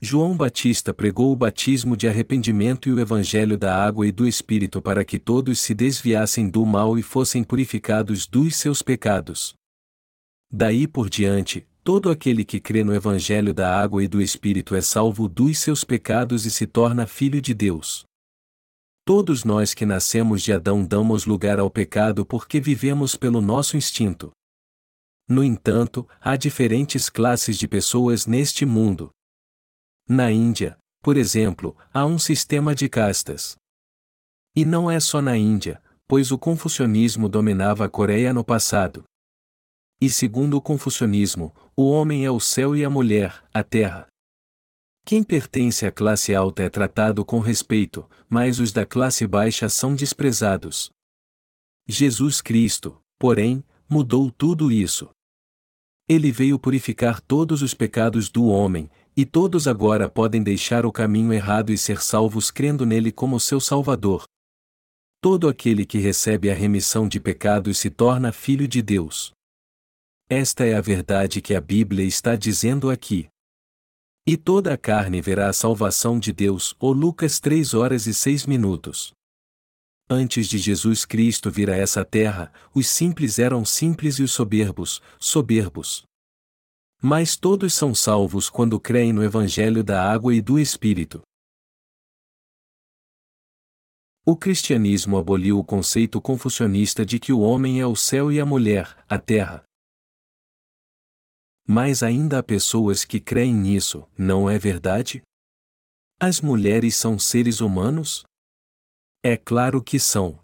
João 0.00 0.34
Batista 0.34 0.94
pregou 0.94 1.30
o 1.30 1.36
batismo 1.36 1.98
de 1.98 2.08
arrependimento 2.08 2.88
e 2.88 2.94
o 2.94 2.98
evangelho 2.98 3.58
da 3.58 3.76
água 3.76 4.06
e 4.06 4.12
do 4.12 4.26
Espírito 4.26 4.80
para 4.80 5.04
que 5.04 5.18
todos 5.18 5.60
se 5.60 5.74
desviassem 5.74 6.48
do 6.48 6.64
mal 6.64 6.98
e 6.98 7.02
fossem 7.02 7.44
purificados 7.44 8.26
dos 8.26 8.56
seus 8.56 8.80
pecados. 8.80 9.52
Daí 10.50 10.88
por 10.88 11.10
diante, 11.10 11.66
Todo 11.84 12.08
aquele 12.08 12.46
que 12.46 12.58
crê 12.58 12.82
no 12.82 12.94
Evangelho 12.94 13.52
da 13.52 13.78
água 13.78 14.02
e 14.02 14.08
do 14.08 14.22
Espírito 14.22 14.74
é 14.74 14.80
salvo 14.80 15.28
dos 15.28 15.58
seus 15.58 15.84
pecados 15.84 16.46
e 16.46 16.50
se 16.50 16.66
torna 16.66 17.06
filho 17.06 17.42
de 17.42 17.52
Deus. 17.52 18.06
Todos 19.04 19.44
nós 19.44 19.74
que 19.74 19.84
nascemos 19.84 20.42
de 20.42 20.50
Adão 20.50 20.82
damos 20.82 21.26
lugar 21.26 21.58
ao 21.58 21.70
pecado 21.70 22.24
porque 22.24 22.58
vivemos 22.58 23.16
pelo 23.16 23.42
nosso 23.42 23.76
instinto. 23.76 24.32
No 25.28 25.44
entanto, 25.44 26.08
há 26.22 26.36
diferentes 26.36 27.10
classes 27.10 27.58
de 27.58 27.68
pessoas 27.68 28.24
neste 28.24 28.64
mundo. 28.64 29.10
Na 30.08 30.32
Índia, 30.32 30.78
por 31.02 31.18
exemplo, 31.18 31.76
há 31.92 32.06
um 32.06 32.18
sistema 32.18 32.74
de 32.74 32.88
castas. 32.88 33.56
E 34.56 34.64
não 34.64 34.90
é 34.90 34.98
só 34.98 35.20
na 35.20 35.36
Índia, 35.36 35.82
pois 36.08 36.32
o 36.32 36.38
confucionismo 36.38 37.28
dominava 37.28 37.84
a 37.84 37.90
Coreia 37.90 38.32
no 38.32 38.42
passado. 38.42 39.04
E 40.00 40.10
segundo 40.10 40.56
o 40.56 40.62
confucionismo, 40.62 41.54
o 41.76 41.90
homem 41.90 42.24
é 42.24 42.30
o 42.30 42.38
céu 42.38 42.76
e 42.76 42.84
a 42.84 42.90
mulher, 42.90 43.42
a 43.52 43.64
terra. 43.64 44.06
Quem 45.04 45.22
pertence 45.22 45.84
à 45.84 45.90
classe 45.90 46.34
alta 46.34 46.62
é 46.62 46.70
tratado 46.70 47.24
com 47.24 47.40
respeito, 47.40 48.08
mas 48.28 48.60
os 48.60 48.72
da 48.72 48.86
classe 48.86 49.26
baixa 49.26 49.68
são 49.68 49.94
desprezados. 49.94 50.90
Jesus 51.86 52.40
Cristo, 52.40 52.98
porém, 53.18 53.62
mudou 53.88 54.30
tudo 54.30 54.70
isso. 54.70 55.10
Ele 56.08 56.30
veio 56.30 56.58
purificar 56.58 57.20
todos 57.20 57.60
os 57.60 57.74
pecados 57.74 58.28
do 58.30 58.46
homem, 58.46 58.88
e 59.16 59.26
todos 59.26 59.66
agora 59.66 60.08
podem 60.08 60.42
deixar 60.42 60.86
o 60.86 60.92
caminho 60.92 61.32
errado 61.32 61.72
e 61.72 61.78
ser 61.78 62.00
salvos 62.00 62.50
crendo 62.50 62.86
nele 62.86 63.10
como 63.10 63.40
seu 63.40 63.60
Salvador. 63.60 64.24
Todo 65.20 65.48
aquele 65.48 65.84
que 65.84 65.98
recebe 65.98 66.50
a 66.50 66.54
remissão 66.54 67.08
de 67.08 67.18
pecados 67.18 67.78
se 67.78 67.90
torna 67.90 68.32
filho 68.32 68.68
de 68.68 68.80
Deus. 68.80 69.32
Esta 70.36 70.64
é 70.64 70.74
a 70.74 70.80
verdade 70.80 71.40
que 71.40 71.54
a 71.54 71.60
Bíblia 71.60 72.04
está 72.04 72.34
dizendo 72.34 72.90
aqui. 72.90 73.28
E 74.26 74.36
toda 74.36 74.74
a 74.74 74.76
carne 74.76 75.20
verá 75.20 75.48
a 75.48 75.52
salvação 75.52 76.18
de 76.18 76.32
Deus, 76.32 76.74
ou 76.80 76.92
Lucas 76.92 77.38
3 77.38 77.72
horas 77.72 78.08
e 78.08 78.12
6 78.12 78.44
minutos. 78.44 79.12
Antes 80.10 80.48
de 80.48 80.58
Jesus 80.58 81.04
Cristo 81.04 81.52
vir 81.52 81.70
a 81.70 81.76
essa 81.76 82.04
terra, 82.04 82.52
os 82.74 82.88
simples 82.88 83.38
eram 83.38 83.64
simples 83.64 84.18
e 84.18 84.24
os 84.24 84.32
soberbos, 84.32 85.00
soberbos. 85.20 86.02
Mas 87.00 87.36
todos 87.36 87.72
são 87.72 87.94
salvos 87.94 88.50
quando 88.50 88.80
creem 88.80 89.12
no 89.12 89.22
Evangelho 89.22 89.84
da 89.84 90.02
água 90.02 90.34
e 90.34 90.42
do 90.42 90.58
Espírito. 90.58 91.22
O 94.26 94.36
cristianismo 94.36 95.16
aboliu 95.16 95.60
o 95.60 95.64
conceito 95.64 96.20
confucionista 96.20 97.06
de 97.06 97.20
que 97.20 97.32
o 97.32 97.38
homem 97.38 97.80
é 97.80 97.86
o 97.86 97.94
céu 97.94 98.32
e 98.32 98.40
a 98.40 98.44
mulher, 98.44 98.96
a 99.08 99.16
terra. 99.16 99.64
Mas 101.66 102.02
ainda 102.02 102.38
há 102.38 102.42
pessoas 102.42 103.04
que 103.04 103.18
creem 103.18 103.54
nisso, 103.54 104.06
não 104.16 104.50
é 104.50 104.58
verdade? 104.58 105.22
As 106.20 106.40
mulheres 106.40 106.94
são 106.94 107.18
seres 107.18 107.60
humanos? 107.60 108.24
É 109.22 109.36
claro 109.36 109.82
que 109.82 109.98
são. 109.98 110.38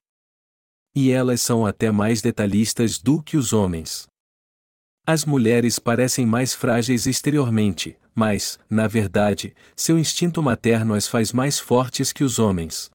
E 0.95 1.11
elas 1.11 1.41
são 1.41 1.67
até 1.67 1.91
mais 1.91 2.23
detalhistas 2.23 2.99
do 2.99 3.23
que 3.23 3.37
os 3.37 3.53
homens. 3.53 4.07
As 5.07 5.25
mulheres 5.25 5.79
parecem 5.79 6.25
mais 6.25 6.55
frágeis 6.55 7.07
exteriormente, 7.07 7.99
mas, 8.15 8.59
na 8.69 8.87
verdade, 8.87 9.55
seu 9.77 9.99
instinto 9.99 10.43
materno 10.43 10.95
as 10.95 11.07
faz 11.07 11.33
mais 11.33 11.59
fortes 11.59 12.13
que 12.13 12.25
os 12.25 12.39
homens. 12.39 12.91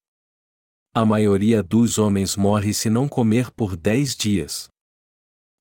A 0.94 1.06
maioria 1.06 1.62
dos 1.62 1.98
homens 1.98 2.36
morre 2.36 2.74
se 2.74 2.90
não 2.90 3.08
comer 3.08 3.52
por 3.52 3.76
10 3.76 4.16
dias. 4.16 4.70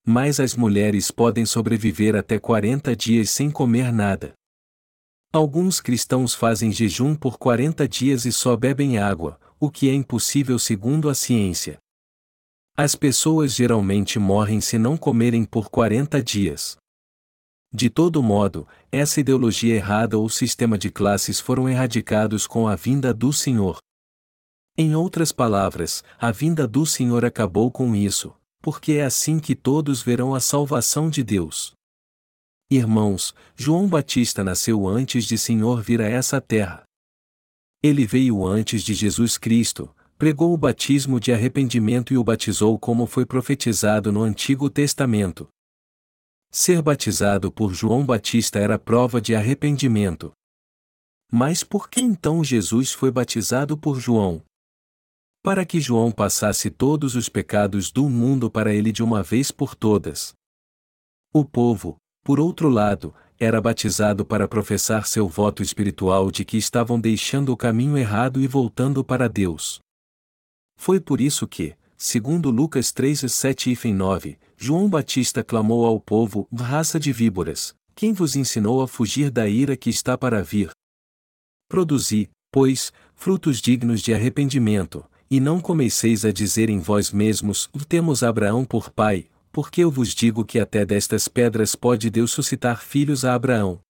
Mas 0.07 0.39
as 0.39 0.55
mulheres 0.55 1.11
podem 1.11 1.47
sobreviver 1.47 2.15
até 2.15 2.39
40 2.39 2.95
dias 2.95 3.31
sem 3.31 3.51
comer 3.51 3.91
nada. 3.91 4.35
Alguns 5.33 5.81
cristãos 5.81 6.35
fazem 6.35 6.71
jejum 6.71 7.15
por 7.15 7.39
40 7.39 7.89
dias 7.89 8.25
e 8.25 8.31
só 8.31 8.55
bebem 8.55 8.99
água, 8.99 9.41
o 9.59 9.71
que 9.71 9.89
é 9.89 9.95
impossível 9.95 10.59
segundo 10.59 11.09
a 11.09 11.15
ciência. 11.15 11.79
As 12.77 12.95
pessoas 12.95 13.55
geralmente 13.55 14.19
morrem 14.19 14.61
se 14.61 14.77
não 14.79 14.97
comerem 14.97 15.45
por 15.45 15.71
40 15.71 16.23
dias. 16.23 16.77
De 17.73 17.89
todo 17.89 18.23
modo, 18.23 18.69
essa 18.93 19.21
ideologia 19.21 19.75
errada 19.75 20.19
ou 20.19 20.29
sistema 20.29 20.77
de 20.77 20.91
classes 20.91 21.41
foram 21.41 21.69
erradicados 21.69 22.47
com 22.47 22.69
a 22.69 22.77
vinda 22.77 23.13
do 23.13 23.33
Senhor. 23.33 23.79
Em 24.77 24.95
outras 24.95 25.33
palavras, 25.33 26.05
a 26.19 26.31
vinda 26.31 26.69
do 26.69 26.85
Senhor 26.85 27.25
acabou 27.25 27.71
com 27.71 27.97
isso, 27.97 28.35
porque 28.65 28.93
é 28.93 29.05
assim 29.05 29.39
que 29.39 29.55
todos 29.55 30.01
verão 30.01 30.35
a 30.35 30.41
salvação 30.41 31.11
de 31.11 31.23
Deus. 31.23 31.75
Irmãos, 32.71 33.35
João 33.55 33.87
Batista 33.87 34.43
nasceu 34.43 34.89
antes 34.89 35.27
de 35.27 35.37
Senhor 35.37 35.83
vir 35.83 36.01
a 36.01 36.09
essa 36.09 36.41
terra. 36.41 36.83
Ele 37.83 38.07
veio 38.07 38.43
antes 38.47 38.83
de 38.83 38.95
Jesus 38.95 39.37
Cristo, 39.37 39.95
pregou 40.17 40.55
o 40.55 40.57
batismo 40.57 41.21
de 41.21 41.31
arrependimento 41.31 42.15
e 42.15 42.17
o 42.17 42.25
batizou 42.25 42.79
como 42.79 43.07
foi 43.07 43.27
profetizado 43.27 44.11
no 44.11 44.23
Antigo 44.23 44.71
Testamento. 44.71 45.47
Ser 46.51 46.81
batizado 46.81 47.53
por 47.53 47.75
João 47.75 48.03
Batista 48.03 48.59
era 48.59 48.79
prova 48.79 49.21
de 49.21 49.35
arrependimento. 49.35 50.33
Mas 51.31 51.63
por 51.63 51.91
que 51.91 52.01
então 52.01 52.43
Jesus 52.43 52.93
foi 52.93 53.11
batizado 53.11 53.77
por 53.77 54.01
João? 54.01 54.43
Para 55.45 55.67
que 55.67 55.79
João 55.79 56.11
passasse 56.11 56.71
todos 56.71 57.15
os 57.15 57.29
pecados 57.29 57.93
do 57.93 58.09
mundo 58.09 58.51
para 58.51 58.73
ele 58.73 58.91
de 58.91 59.03
uma 59.03 59.23
vez 59.23 59.51
por 59.51 59.75
todas. 59.75 60.33
O 61.35 61.45
povo, 61.45 61.99
por 62.25 62.41
outro 62.41 62.71
lado, 62.71 63.15
era 63.39 63.61
batizado 63.61 64.25
para 64.25 64.49
professar 64.49 65.07
seu 65.07 65.29
voto 65.29 65.63
espiritual 65.63 66.31
de 66.31 66.47
que 66.47 66.57
estavam 66.57 66.99
deixando 66.99 67.53
o 67.53 67.59
caminho 67.59 67.99
errado 67.99 68.41
e 68.41 68.47
voltando 68.47 69.05
para 69.05 69.29
Deus. 69.29 69.81
Foi 70.79 70.99
por 70.99 71.21
isso 71.21 71.47
que, 71.47 71.77
segundo 71.95 72.51
Lucas 72.51 72.91
3, 72.91 73.31
7 73.31 73.79
e 73.85 73.93
9, 73.93 74.39
João 74.57 74.89
Batista 74.89 75.45
clamou 75.45 75.85
ao 75.85 76.01
povo: 76.01 76.49
raça 76.57 76.99
de 76.99 77.13
víboras, 77.13 77.75
quem 77.95 78.15
vos 78.15 78.35
ensinou 78.35 78.81
a 78.81 78.89
fugir 78.89 79.31
da 79.31 79.47
ira 79.47 79.77
que 79.77 79.91
está 79.91 80.17
para 80.17 80.43
vir? 80.43 80.71
Produzi, 81.69 82.31
pois, 82.51 82.95
frutos 83.15 83.61
dignos 83.61 84.01
de 84.01 84.15
arrependimento, 84.15 85.05
e 85.35 85.41
não 85.41 85.61
comeceis 85.61 86.25
a 86.25 86.31
dizer 86.31 86.71
em 86.71 86.79
vós 86.79 87.11
mesmos: 87.11 87.69
Temos 87.89 88.23
Abraão 88.23 88.65
por 88.65 88.89
pai, 88.89 89.27
porque 89.51 89.83
eu 89.83 89.91
vos 89.91 90.15
digo 90.15 90.45
que 90.45 90.61
até 90.61 90.87
destas 90.87 91.27
pedras 91.27 91.75
pode 91.75 92.09
Deus 92.09 92.31
suscitar 92.31 92.81
filhos 92.81 93.25
a 93.25 93.35
Abraão. 93.35 93.81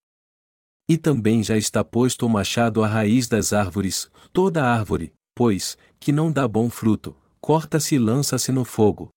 E 0.88 0.96
também 0.96 1.42
já 1.42 1.54
está 1.58 1.84
posto 1.84 2.24
o 2.24 2.30
machado 2.30 2.82
à 2.82 2.88
raiz 2.88 3.28
das 3.28 3.52
árvores, 3.52 4.10
toda 4.32 4.64
árvore, 4.64 5.12
pois, 5.34 5.76
que 6.00 6.12
não 6.12 6.32
dá 6.32 6.48
bom 6.48 6.70
fruto, 6.70 7.14
corta-se 7.42 7.96
e 7.96 7.98
lança-se 7.98 8.50
no 8.50 8.64
fogo. 8.64 9.10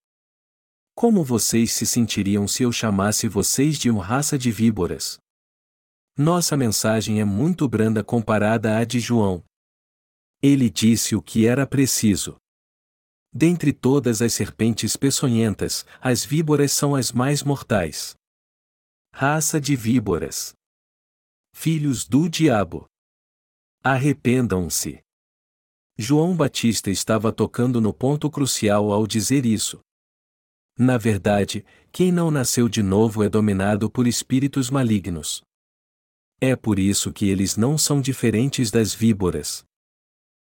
Como 0.93 1.23
vocês 1.23 1.71
se 1.71 1.85
sentiriam 1.85 2.45
se 2.45 2.63
eu 2.63 2.73
chamasse 2.73 3.29
vocês 3.29 3.77
de 3.77 3.89
uma 3.89 4.03
raça 4.03 4.37
de 4.37 4.51
víboras? 4.51 5.17
Nossa 6.17 6.57
mensagem 6.57 7.21
é 7.21 7.23
muito 7.23 7.69
branda 7.69 8.03
comparada 8.03 8.77
à 8.77 8.83
de 8.83 8.99
João. 8.99 9.46
Ele 10.41 10.69
disse 10.69 11.15
o 11.15 11.21
que 11.21 11.47
era 11.47 11.65
preciso. 11.65 12.37
Dentre 13.33 13.73
todas 13.73 14.21
as 14.21 14.33
serpentes 14.33 14.95
peçonhentas, 14.95 15.85
as 15.99 16.23
víboras 16.23 16.71
são 16.71 16.95
as 16.95 17.11
mais 17.11 17.43
mortais. 17.43 18.15
Raça 19.13 19.59
de 19.59 19.75
víboras. 19.75 20.53
Filhos 21.53 22.07
do 22.07 22.29
diabo. 22.29 22.85
Arrependam-se. 23.83 25.01
João 25.97 26.35
Batista 26.35 26.91
estava 26.91 27.33
tocando 27.33 27.81
no 27.81 27.91
ponto 27.91 28.29
crucial 28.29 28.91
ao 28.91 29.07
dizer 29.07 29.45
isso. 29.45 29.79
Na 30.77 30.97
verdade, 30.97 31.65
quem 31.91 32.11
não 32.11 32.29
nasceu 32.29 32.69
de 32.69 32.83
novo 32.83 33.23
é 33.23 33.29
dominado 33.29 33.89
por 33.89 34.05
espíritos 34.05 34.69
malignos. 34.69 35.41
É 36.39 36.55
por 36.55 36.77
isso 36.77 37.11
que 37.11 37.27
eles 37.27 37.57
não 37.57 37.75
são 37.79 37.99
diferentes 37.99 38.69
das 38.69 38.93
víboras. 38.93 39.65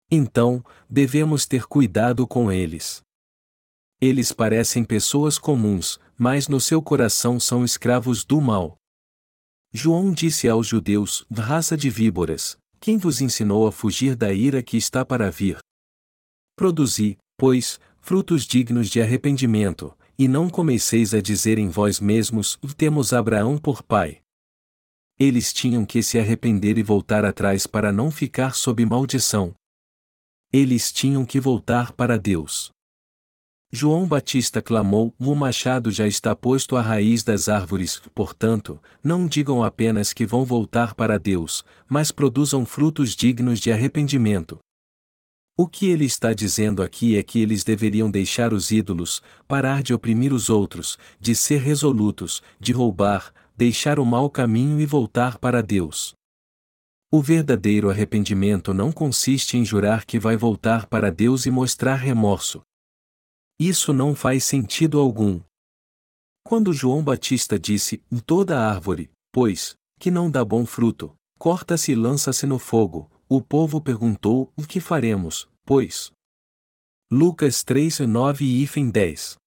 Então, 0.09 0.63
devemos 0.89 1.45
ter 1.45 1.65
cuidado 1.65 2.27
com 2.27 2.51
eles. 2.51 3.01
Eles 3.99 4.31
parecem 4.31 4.83
pessoas 4.83 5.37
comuns, 5.37 5.99
mas 6.17 6.47
no 6.47 6.59
seu 6.59 6.81
coração 6.81 7.39
são 7.39 7.63
escravos 7.63 8.23
do 8.23 8.39
mal. 8.39 8.77
João 9.73 10.13
disse 10.13 10.47
aos 10.47 10.67
judeus: 10.67 11.25
raça 11.33 11.75
de 11.75 11.89
víboras, 11.89 12.57
quem 12.79 12.97
vos 12.97 13.19
ensinou 13.19 13.67
a 13.67 13.71
fugir 13.71 14.15
da 14.15 14.31
ira 14.31 14.61
que 14.61 14.77
está 14.77 15.03
para 15.03 15.31
vir? 15.31 15.57
Produzi, 16.55 17.17
pois, 17.37 17.79
frutos 17.99 18.45
dignos 18.45 18.89
de 18.89 19.01
arrependimento, 19.01 19.97
e 20.17 20.27
não 20.27 20.49
comeceis 20.49 21.13
a 21.13 21.21
dizer 21.21 21.57
em 21.57 21.67
vós 21.67 21.99
mesmos: 21.99 22.59
temos 22.77 23.11
Abraão 23.11 23.57
por 23.57 23.81
pai. 23.81 24.21
Eles 25.17 25.51
tinham 25.51 25.85
que 25.85 26.03
se 26.03 26.19
arrepender 26.19 26.77
e 26.77 26.83
voltar 26.83 27.25
atrás 27.25 27.65
para 27.65 27.91
não 27.91 28.11
ficar 28.11 28.53
sob 28.53 28.85
maldição. 28.85 29.53
Eles 30.57 30.89
tinham 30.89 31.25
que 31.25 31.37
voltar 31.37 31.91
para 31.91 32.17
Deus. 32.17 32.71
João 33.73 34.07
Batista 34.07 34.61
clamou: 34.61 35.13
O 35.19 35.35
machado 35.35 35.91
já 35.91 36.07
está 36.07 36.33
posto 36.33 36.77
à 36.77 36.81
raiz 36.81 37.23
das 37.23 37.49
árvores, 37.49 38.01
portanto, 38.15 38.79
não 39.03 39.27
digam 39.27 39.61
apenas 39.61 40.13
que 40.13 40.25
vão 40.25 40.45
voltar 40.45 40.95
para 40.95 41.19
Deus, 41.19 41.65
mas 41.89 42.09
produzam 42.09 42.65
frutos 42.65 43.17
dignos 43.17 43.59
de 43.59 43.69
arrependimento. 43.69 44.57
O 45.57 45.67
que 45.67 45.87
ele 45.87 46.05
está 46.05 46.31
dizendo 46.31 46.81
aqui 46.81 47.17
é 47.17 47.21
que 47.21 47.41
eles 47.41 47.65
deveriam 47.65 48.09
deixar 48.09 48.53
os 48.53 48.71
ídolos, 48.71 49.21
parar 49.45 49.83
de 49.83 49.93
oprimir 49.93 50.31
os 50.31 50.49
outros, 50.49 50.97
de 51.19 51.35
ser 51.35 51.59
resolutos, 51.59 52.41
de 52.61 52.71
roubar, 52.71 53.33
deixar 53.57 53.99
o 53.99 54.05
mau 54.05 54.29
caminho 54.29 54.79
e 54.79 54.85
voltar 54.85 55.37
para 55.37 55.61
Deus. 55.61 56.14
O 57.11 57.21
verdadeiro 57.21 57.89
arrependimento 57.89 58.73
não 58.73 58.91
consiste 58.91 59.57
em 59.57 59.63
jurar 59.63 60.05
que 60.05 60.19
vai 60.19 60.35
voltar 60.35 60.87
para 60.87 61.11
Deus 61.11 61.45
e 61.45 61.51
mostrar 61.51 61.95
remorso. 61.95 62.61
Isso 63.59 63.93
não 63.93 64.13
faz 64.13 64.43
sentido 64.43 64.99
algum. 64.99 65.39
Quando 66.43 66.73
João 66.73 67.03
Batista 67.03 67.57
disse: 67.57 68.03
Em 68.11 68.19
toda 68.19 68.59
árvore, 68.59 69.09
pois, 69.31 69.75
que 69.99 70.11
não 70.11 70.29
dá 70.29 70.43
bom 70.43 70.65
fruto, 70.65 71.15
corta-se 71.39 71.91
e 71.91 71.95
lança-se 71.95 72.45
no 72.45 72.59
fogo, 72.59 73.09
o 73.29 73.41
povo 73.41 73.79
perguntou: 73.79 74.51
O 74.55 74.63
que 74.63 74.79
faremos, 74.79 75.47
pois? 75.63 76.11
Lucas 77.11 77.63
3, 77.63 77.99
9 77.99 78.45
e 78.45 78.91
10. 78.91 79.37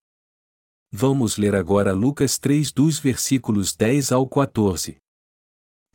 Vamos 0.91 1.37
ler 1.37 1.55
agora 1.55 1.93
Lucas 1.93 2.39
3 2.39 2.73
dos 2.73 2.99
versículos 2.99 3.75
10 3.77 4.11
ao 4.13 4.27
14. 4.27 4.97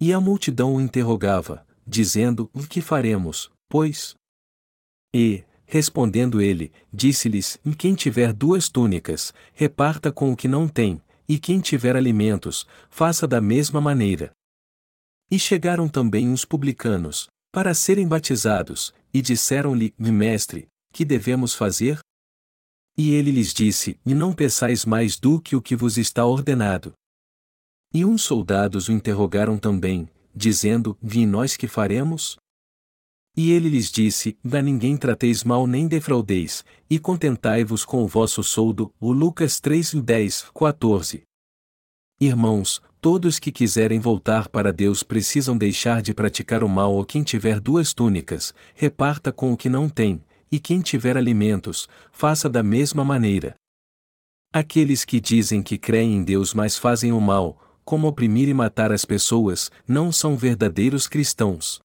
E 0.06 0.12
a 0.12 0.20
multidão 0.20 0.76
o 0.76 0.82
interrogava, 0.82 1.66
dizendo: 1.88 2.50
O 2.54 2.68
que 2.68 2.82
faremos, 2.82 3.50
pois? 3.70 4.14
E, 5.16 5.46
respondendo 5.66 6.42
ele, 6.42 6.74
disse-lhes: 6.92 7.58
Quem 7.78 7.96
tiver 7.96 8.34
duas 8.34 8.68
túnicas, 8.68 9.34
reparta 9.54 10.12
com 10.12 10.30
o 10.30 10.36
que 10.36 10.46
não 10.46 10.68
tem, 10.68 11.02
e 11.26 11.40
quem 11.40 11.62
tiver 11.62 11.96
alimentos, 11.96 12.68
faça 12.90 13.26
da 13.26 13.40
mesma 13.40 13.80
maneira. 13.80 14.34
E 15.32 15.40
chegaram 15.40 15.88
também 15.88 16.34
os 16.34 16.44
publicanos, 16.44 17.30
para 17.50 17.74
serem 17.74 18.06
batizados, 18.06 18.94
e 19.14 19.22
disseram-lhe: 19.22 19.94
Mestre, 19.98 20.68
que 20.92 21.06
devemos 21.06 21.54
fazer? 21.54 22.00
E 22.98 23.14
ele 23.14 23.32
lhes 23.32 23.54
disse: 23.54 23.98
E 24.06 24.14
não 24.14 24.34
peçais 24.34 24.84
mais 24.84 25.18
do 25.18 25.40
que 25.40 25.56
o 25.56 25.62
que 25.62 25.78
vos 25.78 25.98
está 25.98 26.26
ordenado. 26.26 26.92
E 27.94 28.04
uns 28.04 28.24
soldados 28.24 28.88
o 28.88 28.92
interrogaram 28.92 29.58
também, 29.58 30.10
dizendo: 30.36 30.98
Vi 31.00 31.28
nós 31.28 31.56
que 31.56 31.68
faremos? 31.68 32.38
E 33.38 33.52
ele 33.52 33.70
lhes 33.70 33.92
disse: 33.92 34.36
Da 34.44 34.62
ninguém 34.62 34.98
trateis 34.98 35.44
mal 35.44 35.68
nem 35.68 35.88
defraudeis, 35.88 36.66
e 36.90 36.98
contentai-vos 36.98 37.86
com 37.86 38.04
o 38.04 38.08
vosso 38.08 38.44
soldo. 38.44 38.92
O 39.00 39.12
Lucas 39.12 39.60
3, 39.60 39.94
10, 39.96 40.46
14. 40.54 41.24
Irmãos, 42.20 42.82
todos 43.02 43.38
que 43.38 43.52
quiserem 43.52 44.00
voltar 44.00 44.48
para 44.48 44.72
Deus 44.74 45.04
precisam 45.04 45.58
deixar 45.58 46.02
de 46.02 46.14
praticar 46.14 46.64
o 46.64 46.70
mal 46.70 46.94
ou 46.94 47.06
quem 47.06 47.22
tiver 47.22 47.60
duas 47.60 47.94
túnicas, 47.94 48.56
reparta 48.74 49.32
com 49.32 49.52
o 49.52 49.58
que 49.58 49.70
não 49.70 49.90
tem, 49.90 50.24
e 50.52 50.60
quem 50.60 50.82
tiver 50.82 51.18
alimentos, 51.18 51.88
faça 52.12 52.50
da 52.50 52.64
mesma 52.64 53.04
maneira. 53.04 53.56
Aqueles 54.52 55.04
que 55.04 55.20
dizem 55.20 55.62
que 55.62 55.78
creem 55.78 56.16
em 56.16 56.24
Deus 56.24 56.54
mas 56.54 56.78
fazem 56.78 57.12
o 57.12 57.20
mal, 57.20 57.73
como 57.84 58.08
oprimir 58.08 58.50
e 58.50 58.54
matar 58.54 58.92
as 58.92 59.06
pessoas, 59.06 59.72
não 59.88 60.12
são 60.12 60.36
verdadeiros 60.36 61.08
cristãos. 61.08 61.82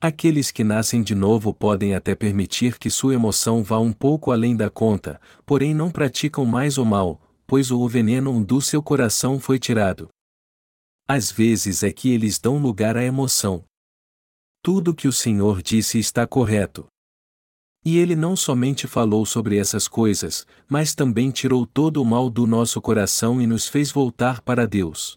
Aqueles 0.00 0.50
que 0.50 0.64
nascem 0.64 1.02
de 1.02 1.14
novo 1.14 1.54
podem 1.54 1.94
até 1.94 2.14
permitir 2.14 2.78
que 2.78 2.90
sua 2.90 3.14
emoção 3.14 3.62
vá 3.62 3.78
um 3.78 3.92
pouco 3.92 4.32
além 4.32 4.56
da 4.56 4.68
conta, 4.68 5.20
porém 5.46 5.72
não 5.72 5.90
praticam 5.90 6.44
mais 6.44 6.76
o 6.76 6.84
mal, 6.84 7.20
pois 7.46 7.70
o 7.70 7.86
veneno 7.86 8.44
do 8.44 8.60
seu 8.60 8.82
coração 8.82 9.38
foi 9.38 9.58
tirado. 9.58 10.08
Às 11.06 11.30
vezes 11.30 11.82
é 11.82 11.92
que 11.92 12.10
eles 12.10 12.38
dão 12.38 12.58
lugar 12.58 12.96
à 12.96 13.04
emoção. 13.04 13.64
Tudo 14.62 14.94
que 14.94 15.06
o 15.06 15.12
Senhor 15.12 15.62
disse 15.62 15.98
está 15.98 16.26
correto. 16.26 16.86
E 17.84 17.98
ele 17.98 18.14
não 18.14 18.36
somente 18.36 18.86
falou 18.86 19.26
sobre 19.26 19.56
essas 19.58 19.88
coisas, 19.88 20.46
mas 20.68 20.94
também 20.94 21.30
tirou 21.30 21.66
todo 21.66 22.00
o 22.00 22.04
mal 22.04 22.30
do 22.30 22.46
nosso 22.46 22.80
coração 22.80 23.40
e 23.40 23.46
nos 23.46 23.66
fez 23.66 23.90
voltar 23.90 24.40
para 24.40 24.66
Deus. 24.66 25.16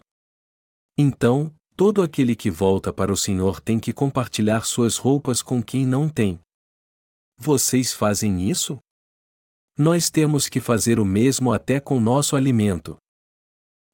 Então, 0.98 1.54
todo 1.76 2.02
aquele 2.02 2.34
que 2.34 2.50
volta 2.50 2.92
para 2.92 3.12
o 3.12 3.16
Senhor 3.16 3.60
tem 3.60 3.78
que 3.78 3.92
compartilhar 3.92 4.64
suas 4.64 4.96
roupas 4.96 5.42
com 5.42 5.62
quem 5.62 5.86
não 5.86 6.08
tem. 6.08 6.40
Vocês 7.38 7.92
fazem 7.92 8.50
isso? 8.50 8.78
Nós 9.78 10.10
temos 10.10 10.48
que 10.48 10.58
fazer 10.58 10.98
o 10.98 11.04
mesmo 11.04 11.52
até 11.52 11.78
com 11.78 12.00
nosso 12.00 12.34
alimento. 12.34 12.96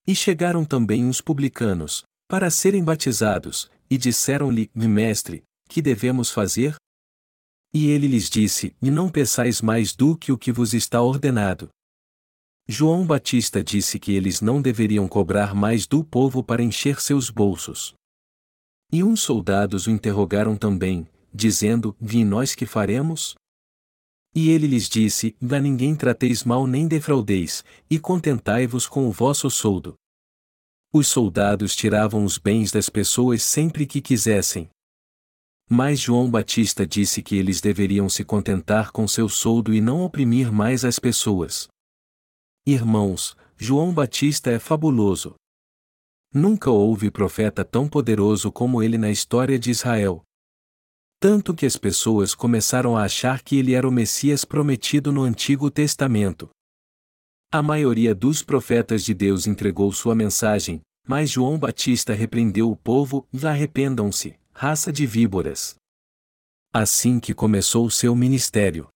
E 0.07 0.14
chegaram 0.14 0.64
também 0.64 1.09
os 1.09 1.21
publicanos, 1.21 2.05
para 2.29 2.50
serem 2.50 2.83
batizados, 2.83 3.71
e 3.91 3.99
disseram-lhe: 3.99 4.71
Mestre, 4.75 5.43
que 5.69 5.83
devemos 5.83 6.31
fazer? 6.31 6.76
E 7.75 7.88
ele 7.88 8.07
lhes 8.07 8.29
disse: 8.29 8.76
E 8.83 8.91
não 8.91 9.09
peçais 9.09 9.62
mais 9.62 9.95
do 9.95 10.17
que 10.17 10.31
o 10.31 10.38
que 10.38 10.52
vos 10.52 10.75
está 10.75 11.00
ordenado. 11.00 11.71
João 12.69 13.07
Batista 13.07 13.62
disse 13.62 13.99
que 13.99 14.12
eles 14.12 14.41
não 14.41 14.62
deveriam 14.62 15.09
cobrar 15.09 15.55
mais 15.55 15.87
do 15.87 16.05
povo 16.05 16.45
para 16.45 16.62
encher 16.62 17.00
seus 17.00 17.31
bolsos. 17.31 17.95
E 18.93 19.02
uns 19.02 19.21
soldados 19.21 19.87
o 19.87 19.91
interrogaram 19.91 20.57
também, 20.57 21.09
dizendo: 21.32 21.97
Vi 22.00 22.25
nós 22.25 22.54
que 22.54 22.67
faremos? 22.67 23.35
E 24.35 24.50
ele 24.50 24.67
lhes 24.67 24.89
disse: 24.89 25.35
Da 25.41 25.58
ninguém 25.58 25.95
trateis 25.95 26.45
mal 26.45 26.67
nem 26.67 26.87
defraudeis, 26.87 27.65
e 27.91 27.99
contentai-vos 27.99 28.87
com 28.87 29.08
o 29.08 29.13
vosso 29.13 29.50
soldo. 29.50 29.95
Os 30.93 31.08
soldados 31.08 31.75
tiravam 31.75 32.23
os 32.23 32.37
bens 32.37 32.71
das 32.71 32.91
pessoas 32.91 33.43
sempre 33.43 33.87
que 33.87 34.00
quisessem, 34.00 34.69
mas 35.75 35.99
João 35.99 36.30
Batista 36.30 36.87
disse 36.87 37.23
que 37.23 37.35
eles 37.35 37.58
deveriam 37.58 38.06
se 38.06 38.23
contentar 38.23 38.93
com 38.93 39.08
seu 39.08 39.26
soldo 39.26 39.73
e 39.73 39.80
não 39.80 40.02
oprimir 40.02 40.52
mais 40.52 40.85
as 40.85 40.99
pessoas. 40.99 41.67
Irmãos, 42.67 43.35
João 43.56 43.91
Batista 43.91 44.50
é 44.50 44.58
fabuloso. 44.58 45.35
Nunca 46.30 46.71
houve 46.71 47.11
profeta 47.11 47.65
tão 47.65 47.89
poderoso 47.89 48.52
como 48.52 48.82
ele 48.82 48.99
na 48.99 49.11
história 49.11 49.58
de 49.58 49.71
Israel. 49.71 50.23
Tanto 51.19 51.54
que 51.54 51.65
as 51.65 51.78
pessoas 51.78 52.35
começaram 52.35 52.95
a 52.95 53.04
achar 53.04 53.41
que 53.43 53.56
ele 53.56 53.73
era 53.73 53.89
o 53.89 53.93
Messias 53.93 54.45
prometido 54.45 55.11
no 55.11 55.23
Antigo 55.23 55.71
Testamento. 55.71 56.50
A 57.50 57.63
maioria 57.63 58.15
dos 58.15 58.43
profetas 58.43 59.02
de 59.02 59.15
Deus 59.15 59.47
entregou 59.47 59.91
sua 59.91 60.15
mensagem, 60.15 60.82
mas 61.08 61.30
João 61.30 61.58
Batista 61.58 62.13
repreendeu 62.13 62.71
o 62.71 62.76
povo 62.76 63.26
e 63.32 63.47
arrependam-se 63.47 64.42
raça 64.65 64.93
de 64.93 65.05
víboras. 65.05 65.75
Assim 66.73 67.19
que 67.19 67.35
começou 67.35 67.91
seu 67.91 68.15
ministério. 68.15 68.87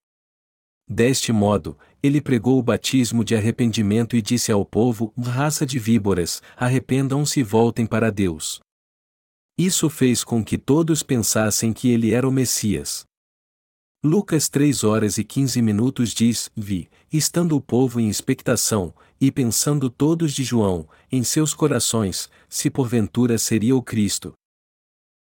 Deste 0.89 1.33
modo, 1.33 1.77
ele 2.01 2.21
pregou 2.21 2.61
o 2.61 2.63
batismo 2.63 3.25
de 3.25 3.35
arrependimento 3.35 4.15
e 4.15 4.23
disse 4.23 4.53
ao 4.53 4.65
povo: 4.65 5.13
raça 5.19 5.67
de 5.67 5.81
víboras, 5.81 6.41
arrependam-se 6.57 7.41
e 7.41 7.43
voltem 7.43 7.85
para 7.85 8.13
Deus. 8.13 8.61
Isso 9.59 9.91
fez 9.91 10.23
com 10.23 10.45
que 10.45 10.57
todos 10.57 11.03
pensassem 11.03 11.73
que 11.73 11.89
ele 11.89 12.13
era 12.15 12.29
o 12.29 12.31
Messias. 12.31 13.05
Lucas 14.05 14.49
3 14.49 14.85
horas 14.85 15.19
e 15.19 15.25
15 15.25 15.61
minutos 15.63 16.15
diz: 16.15 16.49
Vi, 16.55 16.89
estando 17.13 17.57
o 17.57 17.61
povo 17.61 17.99
em 17.99 18.09
expectação, 18.09 18.95
e 19.21 19.33
pensando 19.33 19.91
todos 19.91 20.33
de 20.33 20.45
João, 20.45 20.89
em 21.11 21.25
seus 21.25 21.53
corações, 21.53 22.31
se 22.49 22.71
porventura 22.71 23.37
seria 23.37 23.75
o 23.75 23.83
Cristo. 23.83 24.33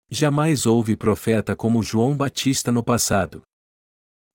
Jamais 0.09 0.67
houve 0.67 0.97
profeta 0.97 1.57
como 1.57 1.83
João 1.83 2.17
Batista 2.17 2.71
no 2.71 2.81
passado. 2.81 3.43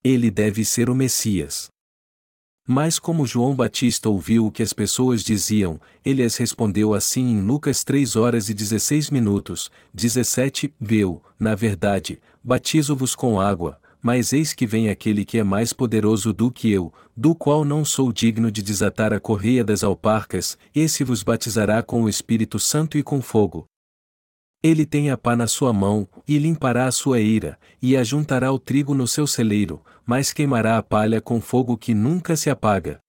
Ele 0.03 0.29
deve 0.29 0.65
ser 0.65 0.89
o 0.89 0.95
Messias. 0.95 1.69
Mas 2.67 2.99
como 2.99 3.25
João 3.25 3.55
Batista 3.55 4.09
ouviu 4.09 4.45
o 4.45 4.51
que 4.51 4.61
as 4.61 4.73
pessoas 4.73 5.23
diziam, 5.23 5.79
ele 6.03 6.23
as 6.23 6.35
respondeu 6.35 6.93
assim 6.93 7.21
em 7.21 7.41
Lucas 7.41 7.85
3 7.85 8.17
horas 8.17 8.49
e 8.49 8.53
16 8.53 9.09
minutos, 9.09 9.71
17, 9.93 10.73
Veu, 10.77 11.23
na 11.39 11.55
verdade, 11.55 12.21
batizo-vos 12.43 13.15
com 13.15 13.39
água, 13.39 13.79
mas 14.01 14.33
eis 14.33 14.53
que 14.53 14.67
vem 14.67 14.89
aquele 14.89 15.23
que 15.23 15.37
é 15.37 15.43
mais 15.43 15.71
poderoso 15.71 16.33
do 16.33 16.51
que 16.51 16.69
eu, 16.69 16.93
do 17.15 17.33
qual 17.33 17.63
não 17.63 17.85
sou 17.85 18.11
digno 18.11 18.51
de 18.51 18.61
desatar 18.61 19.13
a 19.13 19.21
correia 19.21 19.63
das 19.63 19.85
alparcas, 19.85 20.57
esse 20.75 21.01
vos 21.05 21.23
batizará 21.23 21.81
com 21.81 22.03
o 22.03 22.09
Espírito 22.09 22.59
Santo 22.59 22.97
e 22.97 23.03
com 23.03 23.21
fogo. 23.21 23.65
Ele 24.63 24.85
tem 24.85 25.09
a 25.09 25.17
pá 25.17 25.35
na 25.35 25.47
sua 25.47 25.73
mão, 25.73 26.07
e 26.27 26.37
limpará 26.37 26.85
a 26.85 26.91
sua 26.91 27.19
eira, 27.19 27.59
e 27.81 27.97
ajuntará 27.97 28.51
o 28.51 28.59
trigo 28.59 28.93
no 28.93 29.07
seu 29.07 29.25
celeiro, 29.25 29.81
mas 30.05 30.31
queimará 30.31 30.77
a 30.77 30.83
palha 30.83 31.19
com 31.19 31.41
fogo 31.41 31.75
que 31.75 31.95
nunca 31.95 32.35
se 32.35 32.47
apaga. 32.47 32.99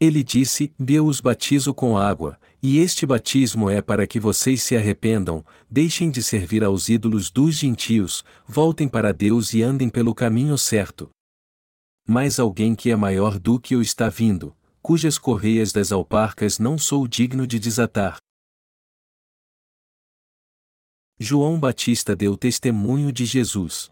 Ele 0.00 0.24
disse: 0.24 0.72
Eu 0.86 1.06
os 1.06 1.20
batizo 1.20 1.72
com 1.72 1.96
água, 1.96 2.38
e 2.60 2.78
este 2.78 3.06
batismo 3.06 3.70
é 3.70 3.80
para 3.80 4.04
que 4.04 4.18
vocês 4.18 4.60
se 4.62 4.76
arrependam, 4.76 5.44
deixem 5.70 6.10
de 6.10 6.24
servir 6.24 6.64
aos 6.64 6.88
ídolos 6.88 7.30
dos 7.30 7.54
gentios, 7.54 8.24
voltem 8.46 8.88
para 8.88 9.12
Deus 9.12 9.54
e 9.54 9.62
andem 9.62 9.88
pelo 9.88 10.12
caminho 10.12 10.58
certo. 10.58 11.08
Mas 12.04 12.40
alguém 12.40 12.74
que 12.74 12.90
é 12.90 12.96
maior 12.96 13.38
do 13.38 13.60
que 13.60 13.76
eu 13.76 13.82
está 13.82 14.08
vindo, 14.08 14.56
cujas 14.82 15.18
correias 15.18 15.70
das 15.70 15.92
alparcas 15.92 16.58
não 16.58 16.76
sou 16.76 17.06
digno 17.06 17.46
de 17.46 17.60
desatar. 17.60 18.18
João 21.20 21.58
Batista 21.58 22.14
deu 22.14 22.36
testemunho 22.36 23.10
de 23.10 23.24
Jesus. 23.24 23.90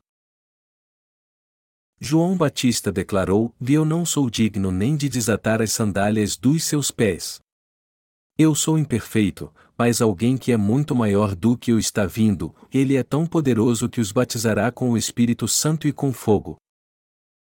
João 2.00 2.36
Batista 2.36 2.92
declarou: 2.92 3.52
Eu 3.68 3.84
não 3.84 4.06
sou 4.06 4.30
digno 4.30 4.70
nem 4.70 4.96
de 4.96 5.08
desatar 5.08 5.60
as 5.60 5.72
sandálias 5.72 6.36
dos 6.36 6.62
seus 6.62 6.92
pés. 6.92 7.40
Eu 8.38 8.54
sou 8.54 8.78
imperfeito, 8.78 9.52
mas 9.76 10.00
alguém 10.00 10.36
que 10.36 10.52
é 10.52 10.56
muito 10.56 10.94
maior 10.94 11.34
do 11.34 11.58
que 11.58 11.72
eu 11.72 11.80
está 11.80 12.06
vindo, 12.06 12.54
ele 12.72 12.94
é 12.94 13.02
tão 13.02 13.26
poderoso 13.26 13.88
que 13.88 14.00
os 14.00 14.12
batizará 14.12 14.70
com 14.70 14.92
o 14.92 14.96
Espírito 14.96 15.48
Santo 15.48 15.88
e 15.88 15.92
com 15.92 16.12
fogo. 16.12 16.56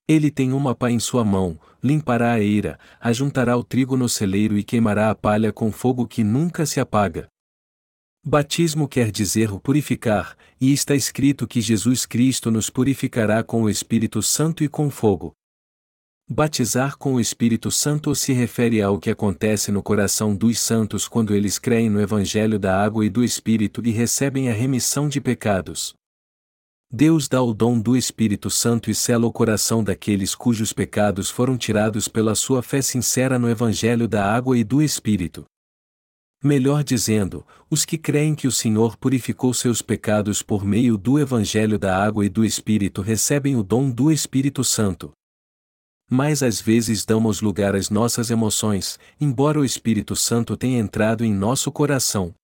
Ele 0.08 0.28
tem 0.28 0.52
uma 0.52 0.74
pá 0.74 0.90
em 0.90 0.98
sua 0.98 1.24
mão, 1.24 1.56
limpará 1.80 2.32
a 2.32 2.40
eira, 2.40 2.80
ajuntará 2.98 3.56
o 3.56 3.62
trigo 3.62 3.96
no 3.96 4.08
celeiro 4.08 4.58
e 4.58 4.64
queimará 4.64 5.08
a 5.08 5.14
palha 5.14 5.52
com 5.52 5.70
fogo 5.70 6.04
que 6.04 6.24
nunca 6.24 6.66
se 6.66 6.80
apaga. 6.80 7.28
Batismo 8.30 8.86
quer 8.86 9.10
dizer 9.10 9.48
purificar, 9.58 10.36
e 10.60 10.70
está 10.70 10.94
escrito 10.94 11.46
que 11.46 11.62
Jesus 11.62 12.04
Cristo 12.04 12.50
nos 12.50 12.68
purificará 12.68 13.42
com 13.42 13.62
o 13.62 13.70
Espírito 13.70 14.20
Santo 14.20 14.62
e 14.62 14.68
com 14.68 14.90
fogo. 14.90 15.32
Batizar 16.30 16.98
com 16.98 17.14
o 17.14 17.20
Espírito 17.20 17.70
Santo 17.70 18.14
se 18.14 18.34
refere 18.34 18.82
ao 18.82 18.98
que 18.98 19.08
acontece 19.08 19.72
no 19.72 19.82
coração 19.82 20.36
dos 20.36 20.58
santos 20.58 21.08
quando 21.08 21.34
eles 21.34 21.58
creem 21.58 21.88
no 21.88 22.02
Evangelho 22.02 22.58
da 22.58 22.78
água 22.78 23.02
e 23.02 23.08
do 23.08 23.24
Espírito 23.24 23.80
e 23.82 23.92
recebem 23.92 24.50
a 24.50 24.52
remissão 24.52 25.08
de 25.08 25.22
pecados. 25.22 25.94
Deus 26.92 27.28
dá 27.28 27.40
o 27.40 27.54
dom 27.54 27.80
do 27.80 27.96
Espírito 27.96 28.50
Santo 28.50 28.90
e 28.90 28.94
sela 28.94 29.26
o 29.26 29.32
coração 29.32 29.82
daqueles 29.82 30.34
cujos 30.34 30.70
pecados 30.70 31.30
foram 31.30 31.56
tirados 31.56 32.08
pela 32.08 32.34
sua 32.34 32.62
fé 32.62 32.82
sincera 32.82 33.38
no 33.38 33.48
Evangelho 33.48 34.06
da 34.06 34.30
água 34.30 34.58
e 34.58 34.62
do 34.62 34.82
Espírito. 34.82 35.46
Melhor 36.42 36.84
dizendo, 36.84 37.44
os 37.68 37.84
que 37.84 37.98
creem 37.98 38.34
que 38.34 38.46
o 38.46 38.52
Senhor 38.52 38.96
purificou 38.96 39.52
seus 39.52 39.82
pecados 39.82 40.42
por 40.42 40.64
meio 40.64 40.96
do 40.96 41.18
Evangelho 41.18 41.78
da 41.78 41.96
água 41.96 42.24
e 42.24 42.28
do 42.28 42.44
Espírito 42.44 43.02
recebem 43.02 43.56
o 43.56 43.62
dom 43.62 43.90
do 43.90 44.10
Espírito 44.12 44.62
Santo 44.62 45.12
mas 46.10 46.42
às 46.42 46.60
vezes 46.60 47.04
damos 47.04 47.42
lugar 47.42 47.76
às 47.76 47.90
nossas 47.90 48.30
emoções, 48.30 48.98
embora 49.20 49.60
o 49.60 49.64
Espírito 49.64 50.16
Santo 50.16 50.56
tenha 50.56 50.78
entrado 50.78 51.24
em 51.24 51.34
nosso 51.34 51.70
coração. 51.70 52.34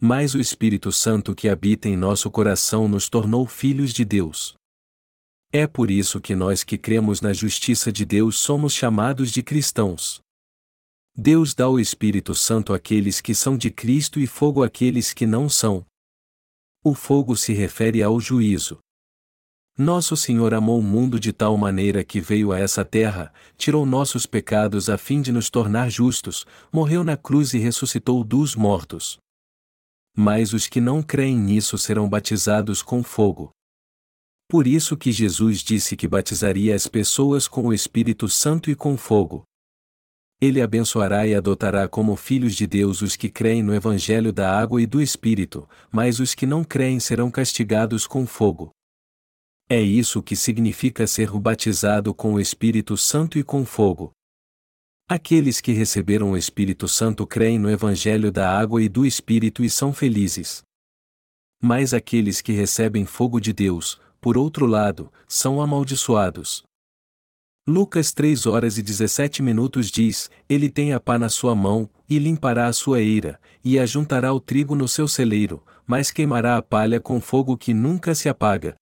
Mas 0.00 0.34
o 0.34 0.40
Espírito 0.40 0.92
Santo 0.92 1.34
que 1.34 1.48
habita 1.48 1.88
em 1.88 1.96
nosso 1.96 2.30
coração 2.30 2.88
nos 2.88 3.08
tornou 3.08 3.44
filhos 3.44 3.92
de 3.92 4.04
Deus. 4.04 4.54
É 5.52 5.66
por 5.66 5.90
isso 5.90 6.20
que 6.20 6.34
nós 6.36 6.62
que 6.62 6.78
cremos 6.78 7.20
na 7.20 7.32
justiça 7.32 7.90
de 7.90 8.04
Deus 8.04 8.38
somos 8.38 8.72
chamados 8.72 9.32
de 9.32 9.42
cristãos. 9.42 10.20
Deus 11.16 11.54
dá 11.54 11.68
o 11.68 11.78
Espírito 11.78 12.34
Santo 12.34 12.72
àqueles 12.72 13.20
que 13.20 13.34
são 13.34 13.56
de 13.56 13.70
Cristo 13.70 14.20
e 14.20 14.26
fogo 14.26 14.62
àqueles 14.62 15.12
que 15.12 15.26
não 15.26 15.48
são. 15.48 15.84
O 16.82 16.94
fogo 16.94 17.36
se 17.36 17.52
refere 17.52 18.02
ao 18.02 18.18
juízo. 18.20 18.78
Nosso 19.76 20.16
Senhor 20.16 20.52
amou 20.52 20.78
o 20.78 20.82
mundo 20.82 21.18
de 21.18 21.32
tal 21.32 21.56
maneira 21.56 22.04
que 22.04 22.20
veio 22.20 22.52
a 22.52 22.58
essa 22.58 22.84
terra, 22.84 23.32
tirou 23.56 23.86
nossos 23.86 24.26
pecados 24.26 24.90
a 24.90 24.98
fim 24.98 25.22
de 25.22 25.32
nos 25.32 25.48
tornar 25.48 25.90
justos, 25.90 26.46
morreu 26.72 27.02
na 27.02 27.16
cruz 27.16 27.54
e 27.54 27.58
ressuscitou 27.58 28.22
dos 28.22 28.54
mortos. 28.54 29.18
Mas 30.16 30.52
os 30.52 30.66
que 30.66 30.80
não 30.80 31.02
creem 31.02 31.38
nisso 31.38 31.78
serão 31.78 32.08
batizados 32.08 32.82
com 32.82 33.02
fogo. 33.02 33.50
Por 34.48 34.66
isso 34.66 34.96
que 34.96 35.12
Jesus 35.12 35.60
disse 35.60 35.96
que 35.96 36.08
batizaria 36.08 36.74
as 36.74 36.86
pessoas 36.86 37.46
com 37.46 37.68
o 37.68 37.72
Espírito 37.72 38.28
Santo 38.28 38.70
e 38.70 38.74
com 38.74 38.96
fogo. 38.96 39.44
Ele 40.40 40.62
abençoará 40.62 41.26
e 41.26 41.34
adotará 41.34 41.86
como 41.86 42.16
filhos 42.16 42.54
de 42.54 42.66
Deus 42.66 43.02
os 43.02 43.14
que 43.14 43.28
creem 43.28 43.62
no 43.62 43.74
Evangelho 43.74 44.32
da 44.32 44.58
água 44.58 44.80
e 44.80 44.86
do 44.86 45.02
Espírito, 45.02 45.68
mas 45.92 46.18
os 46.18 46.34
que 46.34 46.46
não 46.46 46.64
creem 46.64 46.98
serão 46.98 47.30
castigados 47.30 48.06
com 48.06 48.26
fogo. 48.26 48.70
É 49.68 49.80
isso 49.80 50.22
que 50.22 50.34
significa 50.34 51.06
ser 51.06 51.30
batizado 51.32 52.14
com 52.14 52.34
o 52.34 52.40
Espírito 52.40 52.96
Santo 52.96 53.38
e 53.38 53.44
com 53.44 53.66
fogo. 53.66 54.12
Aqueles 55.06 55.60
que 55.60 55.72
receberam 55.72 56.30
o 56.30 56.36
Espírito 56.36 56.88
Santo 56.88 57.26
creem 57.26 57.58
no 57.58 57.70
Evangelho 57.70 58.32
da 58.32 58.50
água 58.50 58.82
e 58.82 58.88
do 58.88 59.04
Espírito 59.04 59.62
e 59.62 59.68
são 59.68 59.92
felizes. 59.92 60.62
Mas 61.60 61.92
aqueles 61.92 62.40
que 62.40 62.52
recebem 62.52 63.04
fogo 63.04 63.38
de 63.38 63.52
Deus, 63.52 64.00
por 64.20 64.38
outro 64.38 64.64
lado, 64.64 65.12
são 65.28 65.60
amaldiçoados. 65.60 66.64
Lucas 67.70 68.12
3 68.12 68.46
horas 68.46 68.78
e 68.78 68.82
17 68.82 69.44
minutos 69.44 69.92
diz: 69.92 70.28
Ele 70.48 70.68
tem 70.68 70.92
a 70.92 70.98
pá 70.98 71.16
na 71.16 71.28
sua 71.28 71.54
mão, 71.54 71.88
e 72.08 72.18
limpará 72.18 72.66
a 72.66 72.72
sua 72.72 73.00
eira, 73.00 73.38
e 73.64 73.78
ajuntará 73.78 74.32
o 74.32 74.40
trigo 74.40 74.74
no 74.74 74.88
seu 74.88 75.06
celeiro, 75.06 75.62
mas 75.86 76.10
queimará 76.10 76.56
a 76.56 76.62
palha 76.62 76.98
com 76.98 77.20
fogo 77.20 77.56
que 77.56 77.72
nunca 77.72 78.12
se 78.12 78.28
apaga. 78.28 78.74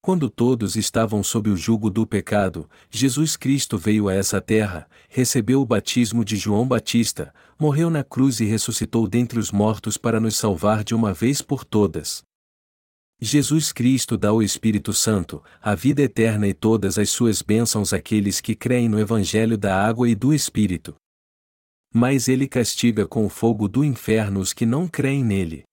Quando 0.00 0.30
todos 0.30 0.76
estavam 0.76 1.24
sob 1.24 1.50
o 1.50 1.56
jugo 1.56 1.90
do 1.90 2.06
pecado, 2.06 2.70
Jesus 2.88 3.36
Cristo 3.36 3.76
veio 3.76 4.08
a 4.08 4.14
essa 4.14 4.40
terra, 4.40 4.88
recebeu 5.08 5.60
o 5.60 5.66
batismo 5.66 6.24
de 6.24 6.36
João 6.36 6.68
Batista, 6.68 7.34
morreu 7.58 7.90
na 7.90 8.04
cruz 8.04 8.38
e 8.38 8.44
ressuscitou 8.44 9.08
dentre 9.08 9.40
os 9.40 9.50
mortos 9.50 9.96
para 9.96 10.20
nos 10.20 10.36
salvar 10.36 10.84
de 10.84 10.94
uma 10.94 11.12
vez 11.12 11.42
por 11.42 11.64
todas. 11.64 12.27
Jesus 13.20 13.72
Cristo 13.72 14.16
dá 14.16 14.32
o 14.32 14.40
Espírito 14.40 14.92
Santo, 14.92 15.42
a 15.60 15.74
vida 15.74 16.02
eterna 16.02 16.46
e 16.46 16.54
todas 16.54 16.98
as 16.98 17.10
suas 17.10 17.42
bênçãos 17.42 17.92
àqueles 17.92 18.40
que 18.40 18.54
creem 18.54 18.88
no 18.88 19.00
Evangelho 19.00 19.58
da 19.58 19.84
água 19.84 20.08
e 20.08 20.14
do 20.14 20.32
Espírito. 20.32 20.94
Mas 21.92 22.28
ele 22.28 22.46
castiga 22.46 23.08
com 23.08 23.26
o 23.26 23.28
fogo 23.28 23.66
do 23.66 23.82
inferno 23.82 24.38
os 24.38 24.52
que 24.52 24.64
não 24.64 24.86
creem 24.86 25.24
nele. 25.24 25.64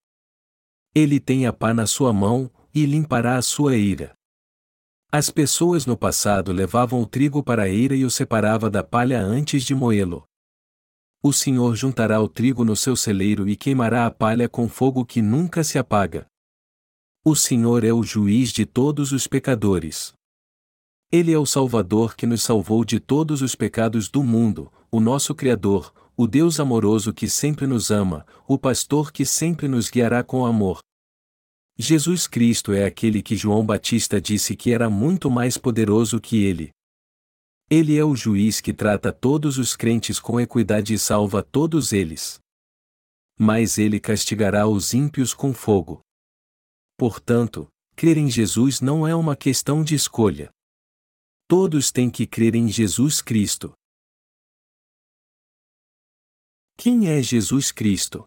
Ele 0.95 1.19
tem 1.19 1.45
a 1.45 1.53
pá 1.53 1.71
na 1.71 1.85
sua 1.85 2.11
mão, 2.11 2.49
e 2.73 2.85
limpará 2.85 3.37
a 3.37 3.41
sua 3.41 3.77
ira. 3.77 4.13
As 5.11 5.29
pessoas 5.29 5.85
no 5.85 5.95
passado 5.95 6.51
levavam 6.51 6.99
o 6.99 7.05
trigo 7.05 7.43
para 7.43 7.63
a 7.63 7.69
eira 7.69 7.95
e 7.95 8.03
o 8.03 8.09
separava 8.09 8.69
da 8.69 8.83
palha 8.83 9.21
antes 9.21 9.63
de 9.63 9.75
moê-lo. 9.75 10.25
O 11.23 11.31
Senhor 11.31 11.75
juntará 11.75 12.19
o 12.19 12.27
trigo 12.27 12.65
no 12.65 12.75
seu 12.75 12.95
celeiro 12.95 13.47
e 13.47 13.55
queimará 13.55 14.05
a 14.05 14.11
palha 14.11 14.49
com 14.49 14.67
fogo 14.67 15.05
que 15.05 15.21
nunca 15.21 15.63
se 15.63 15.77
apaga. 15.77 16.25
O 17.25 17.35
Senhor 17.35 17.83
é 17.83 17.91
o 17.91 18.03
juiz 18.03 18.51
de 18.51 18.65
todos 18.65 19.11
os 19.11 19.25
pecadores. 19.25 20.13
Ele 21.11 21.31
é 21.33 21.37
o 21.39 21.45
Salvador 21.45 22.15
que 22.15 22.27
nos 22.27 22.43
salvou 22.43 22.85
de 22.85 22.99
todos 22.99 23.41
os 23.41 23.55
pecados 23.55 24.07
do 24.09 24.23
mundo, 24.23 24.71
o 24.91 24.99
nosso 24.99 25.33
Criador, 25.33 25.91
o 26.15 26.27
Deus 26.27 26.59
amoroso 26.59 27.11
que 27.11 27.27
sempre 27.27 27.65
nos 27.65 27.89
ama, 27.89 28.25
o 28.47 28.57
pastor 28.57 29.11
que 29.11 29.25
sempre 29.25 29.67
nos 29.67 29.89
guiará 29.89 30.23
com 30.23 30.45
amor, 30.45 30.79
Jesus 31.77 32.25
Cristo 32.25 32.71
é 32.71 32.85
aquele 32.85 33.21
que 33.21 33.35
João 33.35 33.65
Batista 33.65 34.21
disse 34.21 34.55
que 34.55 34.71
era 34.71 34.89
muito 34.89 35.29
mais 35.29 35.57
poderoso 35.57 36.21
que 36.21 36.41
ele. 36.41 36.71
Ele 37.69 37.97
é 37.97 38.05
o 38.05 38.15
juiz 38.15 38.61
que 38.61 38.71
trata 38.71 39.11
todos 39.11 39.57
os 39.57 39.75
crentes 39.75 40.17
com 40.17 40.39
equidade 40.39 40.93
e 40.93 40.97
salva 40.97 41.43
todos 41.43 41.91
eles. 41.91 42.39
Mas 43.37 43.77
ele 43.77 43.99
castigará 43.99 44.65
os 44.65 44.93
ímpios 44.93 45.33
com 45.33 45.53
fogo. 45.53 46.04
Portanto, 46.97 47.67
crer 47.95 48.17
em 48.17 48.29
Jesus 48.29 48.79
não 48.79 49.05
é 49.05 49.13
uma 49.13 49.35
questão 49.35 49.83
de 49.83 49.95
escolha. 49.95 50.49
Todos 51.47 51.91
têm 51.91 52.09
que 52.09 52.25
crer 52.25 52.55
em 52.55 52.67
Jesus 52.69 53.21
Cristo. 53.21 53.73
Quem 56.77 57.09
é 57.09 57.21
Jesus 57.21 57.71
Cristo? 57.71 58.25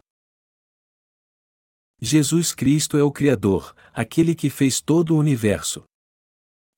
Jesus 2.01 2.53
Cristo 2.53 2.97
é 2.97 3.03
o 3.03 3.11
Criador, 3.11 3.75
aquele 3.91 4.33
que 4.33 4.49
fez 4.49 4.79
todo 4.79 5.15
o 5.15 5.17
universo. 5.17 5.83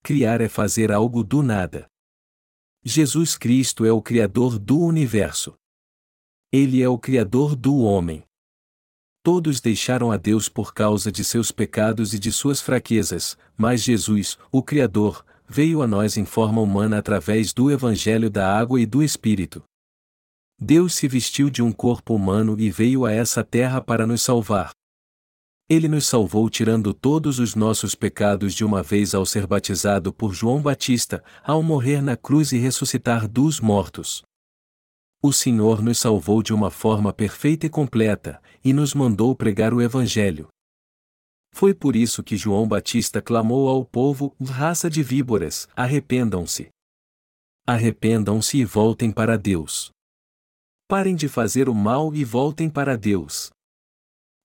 Criar 0.03 0.41
é 0.41 0.49
fazer 0.49 0.91
algo 0.91 1.23
do 1.23 1.43
nada. 1.43 1.87
Jesus 2.83 3.37
Cristo 3.37 3.85
é 3.85 3.91
o 3.91 4.01
Criador 4.01 4.57
do 4.57 4.79
universo. 4.79 5.55
Ele 6.51 6.81
é 6.81 6.89
o 6.89 6.97
Criador 6.97 7.55
do 7.55 7.77
homem. 7.77 8.23
Todos 9.23 9.61
deixaram 9.61 10.11
a 10.11 10.17
Deus 10.17 10.49
por 10.49 10.73
causa 10.73 11.11
de 11.11 11.23
seus 11.23 11.51
pecados 11.51 12.13
e 12.13 12.19
de 12.19 12.31
suas 12.31 12.59
fraquezas, 12.59 13.37
mas 13.55 13.83
Jesus, 13.83 14.35
o 14.51 14.63
Criador, 14.63 15.23
veio 15.47 15.83
a 15.83 15.87
nós 15.87 16.17
em 16.17 16.25
forma 16.25 16.59
humana 16.59 16.97
através 16.97 17.53
do 17.53 17.69
Evangelho 17.69 18.31
da 18.31 18.57
Água 18.57 18.81
e 18.81 18.85
do 18.85 19.03
Espírito. 19.03 19.63
Deus 20.59 20.95
se 20.95 21.07
vestiu 21.07 21.51
de 21.51 21.61
um 21.61 21.71
corpo 21.71 22.15
humano 22.15 22.55
e 22.59 22.71
veio 22.71 23.05
a 23.05 23.11
essa 23.11 23.43
terra 23.43 23.79
para 23.79 24.07
nos 24.07 24.23
salvar. 24.23 24.71
Ele 25.69 25.87
nos 25.87 26.07
salvou 26.07 26.49
tirando 26.49 26.93
todos 26.93 27.37
os 27.37 27.53
nossos 27.53 27.93
pecados 27.93 28.55
de 28.55 28.65
uma 28.65 28.81
vez 28.81 29.13
ao 29.13 29.25
ser 29.25 29.45
batizado 29.45 30.11
por 30.11 30.33
João 30.33 30.61
Batista, 30.61 31.23
ao 31.43 31.61
morrer 31.61 32.01
na 32.01 32.17
cruz 32.17 32.51
e 32.51 32.57
ressuscitar 32.57 33.27
dos 33.27 33.59
mortos. 33.59 34.23
O 35.23 35.31
Senhor 35.31 35.83
nos 35.83 35.99
salvou 35.99 36.41
de 36.41 36.51
uma 36.51 36.71
forma 36.71 37.13
perfeita 37.13 37.67
e 37.67 37.69
completa, 37.69 38.41
e 38.63 38.73
nos 38.73 38.95
mandou 38.95 39.35
pregar 39.35 39.71
o 39.71 39.79
Evangelho. 39.79 40.47
Foi 41.53 41.75
por 41.75 41.95
isso 41.95 42.23
que 42.23 42.35
João 42.35 42.67
Batista 42.67 43.21
clamou 43.21 43.69
ao 43.69 43.85
povo: 43.85 44.35
raça 44.43 44.89
de 44.89 45.03
víboras, 45.03 45.67
arrependam-se. 45.75 46.69
Arrependam-se 47.67 48.57
e 48.57 48.65
voltem 48.65 49.11
para 49.11 49.37
Deus. 49.37 49.91
Parem 50.87 51.15
de 51.15 51.27
fazer 51.27 51.69
o 51.69 51.75
mal 51.75 52.15
e 52.15 52.23
voltem 52.23 52.67
para 52.67 52.97
Deus. 52.97 53.51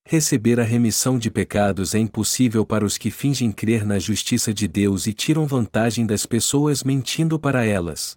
Receber 0.06 0.60
a 0.60 0.62
remissão 0.62 1.18
de 1.18 1.30
pecados 1.30 1.94
é 1.94 1.98
impossível 1.98 2.66
para 2.66 2.84
os 2.84 2.98
que 2.98 3.10
fingem 3.10 3.50
crer 3.50 3.84
na 3.84 3.98
justiça 3.98 4.52
de 4.52 4.68
Deus 4.68 5.06
e 5.06 5.14
tiram 5.14 5.46
vantagem 5.46 6.06
das 6.06 6.26
pessoas 6.26 6.84
mentindo 6.84 7.40
para 7.40 7.64
elas. 7.64 8.14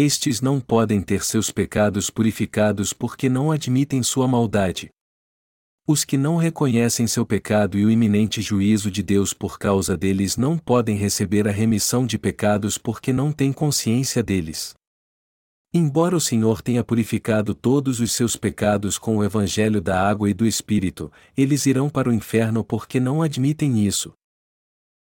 Estes 0.00 0.40
não 0.40 0.60
podem 0.60 1.02
ter 1.02 1.24
seus 1.24 1.50
pecados 1.50 2.08
purificados 2.08 2.92
porque 2.92 3.28
não 3.28 3.50
admitem 3.50 4.00
sua 4.00 4.28
maldade. 4.28 4.90
Os 5.88 6.04
que 6.04 6.16
não 6.16 6.36
reconhecem 6.36 7.08
seu 7.08 7.26
pecado 7.26 7.76
e 7.76 7.84
o 7.84 7.90
iminente 7.90 8.40
juízo 8.40 8.92
de 8.92 9.02
Deus 9.02 9.34
por 9.34 9.58
causa 9.58 9.96
deles 9.96 10.36
não 10.36 10.56
podem 10.56 10.96
receber 10.96 11.48
a 11.48 11.50
remissão 11.50 12.06
de 12.06 12.16
pecados 12.16 12.78
porque 12.78 13.12
não 13.12 13.32
têm 13.32 13.52
consciência 13.52 14.22
deles. 14.22 14.72
Embora 15.74 16.14
o 16.14 16.20
Senhor 16.20 16.62
tenha 16.62 16.84
purificado 16.84 17.52
todos 17.52 17.98
os 17.98 18.12
seus 18.12 18.36
pecados 18.36 18.98
com 18.98 19.16
o 19.16 19.24
evangelho 19.24 19.80
da 19.80 20.00
água 20.00 20.30
e 20.30 20.32
do 20.32 20.46
Espírito, 20.46 21.10
eles 21.36 21.66
irão 21.66 21.90
para 21.90 22.08
o 22.08 22.12
inferno 22.12 22.62
porque 22.62 23.00
não 23.00 23.20
admitem 23.20 23.84
isso. 23.84 24.12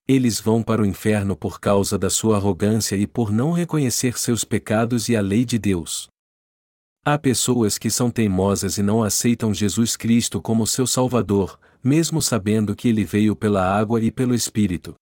Eles 0.08 0.40
vão 0.40 0.62
para 0.62 0.84
o 0.84 0.86
inferno 0.86 1.36
por 1.36 1.60
causa 1.60 1.98
da 1.98 2.12
sua 2.12 2.38
arrogância 2.38 2.96
e 2.96 3.08
por 3.08 3.32
não 3.32 3.52
reconhecer 3.52 4.20
seus 4.20 4.44
pecados 4.44 5.10
e 5.10 5.16
a 5.16 5.22
lei 5.22 5.44
de 5.44 5.58
Deus. 5.58 6.08
Há 7.04 7.18
pessoas 7.18 7.78
que 7.78 7.90
são 7.90 8.12
teimosas 8.12 8.78
e 8.78 8.84
não 8.84 9.04
aceitam 9.04 9.54
Jesus 9.54 9.96
Cristo 9.96 10.42
como 10.42 10.68
seu 10.68 10.86
Salvador, 10.86 11.60
mesmo 11.84 12.22
sabendo 12.22 12.76
que 12.76 12.88
ele 12.88 13.04
veio 13.04 13.36
pela 13.36 13.64
água 13.64 14.00
e 14.02 14.12
pelo 14.12 14.36
Espírito. 14.36 14.96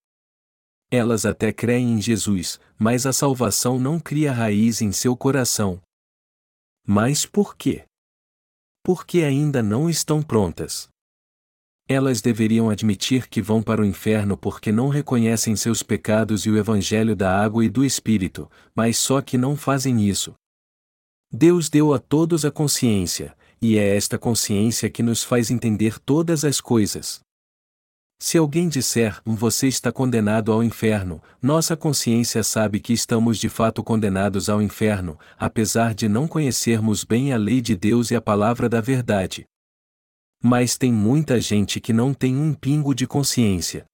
Elas 0.89 1.25
até 1.25 1.51
creem 1.51 1.93
em 1.93 2.01
Jesus, 2.01 2.59
mas 2.77 3.05
a 3.05 3.11
salvação 3.11 3.79
não 3.79 3.99
cria 3.99 4.31
raiz 4.31 4.81
em 4.81 4.91
seu 4.91 5.17
coração. 5.17 5.81
Mas 6.85 7.25
por 7.25 7.57
quê? 7.57 7.85
Porque 8.83 9.23
ainda 9.23 9.63
não 9.63 9.89
estão 9.89 10.21
prontas. 10.21 10.87
Elas 11.87 12.21
deveriam 12.21 12.69
admitir 12.69 13.27
que 13.27 13.41
vão 13.41 13.61
para 13.61 13.81
o 13.81 13.85
inferno 13.85 14.37
porque 14.37 14.71
não 14.71 14.87
reconhecem 14.87 15.55
seus 15.55 15.83
pecados 15.83 16.45
e 16.45 16.49
o 16.49 16.57
Evangelho 16.57 17.15
da 17.15 17.37
água 17.37 17.65
e 17.65 17.69
do 17.69 17.83
Espírito, 17.83 18.49
mas 18.73 18.97
só 18.97 19.21
que 19.21 19.37
não 19.37 19.57
fazem 19.57 20.07
isso. 20.07 20.33
Deus 21.31 21.69
deu 21.69 21.93
a 21.93 21.99
todos 21.99 22.45
a 22.45 22.51
consciência, 22.51 23.35
e 23.61 23.77
é 23.77 23.95
esta 23.95 24.17
consciência 24.17 24.89
que 24.89 25.03
nos 25.03 25.23
faz 25.23 25.51
entender 25.51 25.99
todas 25.99 26.45
as 26.45 26.61
coisas. 26.61 27.19
Se 28.19 28.37
alguém 28.37 28.69
disser, 28.69 29.19
você 29.25 29.67
está 29.67 29.91
condenado 29.91 30.53
ao 30.53 30.63
inferno, 30.63 31.21
nossa 31.41 31.75
consciência 31.75 32.41
sabe 32.43 32.79
que 32.79 32.93
estamos 32.93 33.37
de 33.37 33.49
fato 33.49 33.83
condenados 33.83 34.47
ao 34.47 34.61
inferno, 34.61 35.19
apesar 35.37 35.93
de 35.93 36.07
não 36.07 36.25
conhecermos 36.25 37.03
bem 37.03 37.33
a 37.33 37.37
lei 37.37 37.59
de 37.59 37.75
Deus 37.75 38.11
e 38.11 38.15
a 38.15 38.21
palavra 38.21 38.69
da 38.69 38.79
verdade. 38.79 39.45
Mas 40.45 40.77
tem 40.77 40.91
muita 40.91 41.39
gente 41.39 41.79
que 41.79 41.93
não 41.93 42.13
tem 42.13 42.35
um 42.35 42.53
pingo 42.53 42.93
de 42.93 43.07
consciência. 43.07 43.85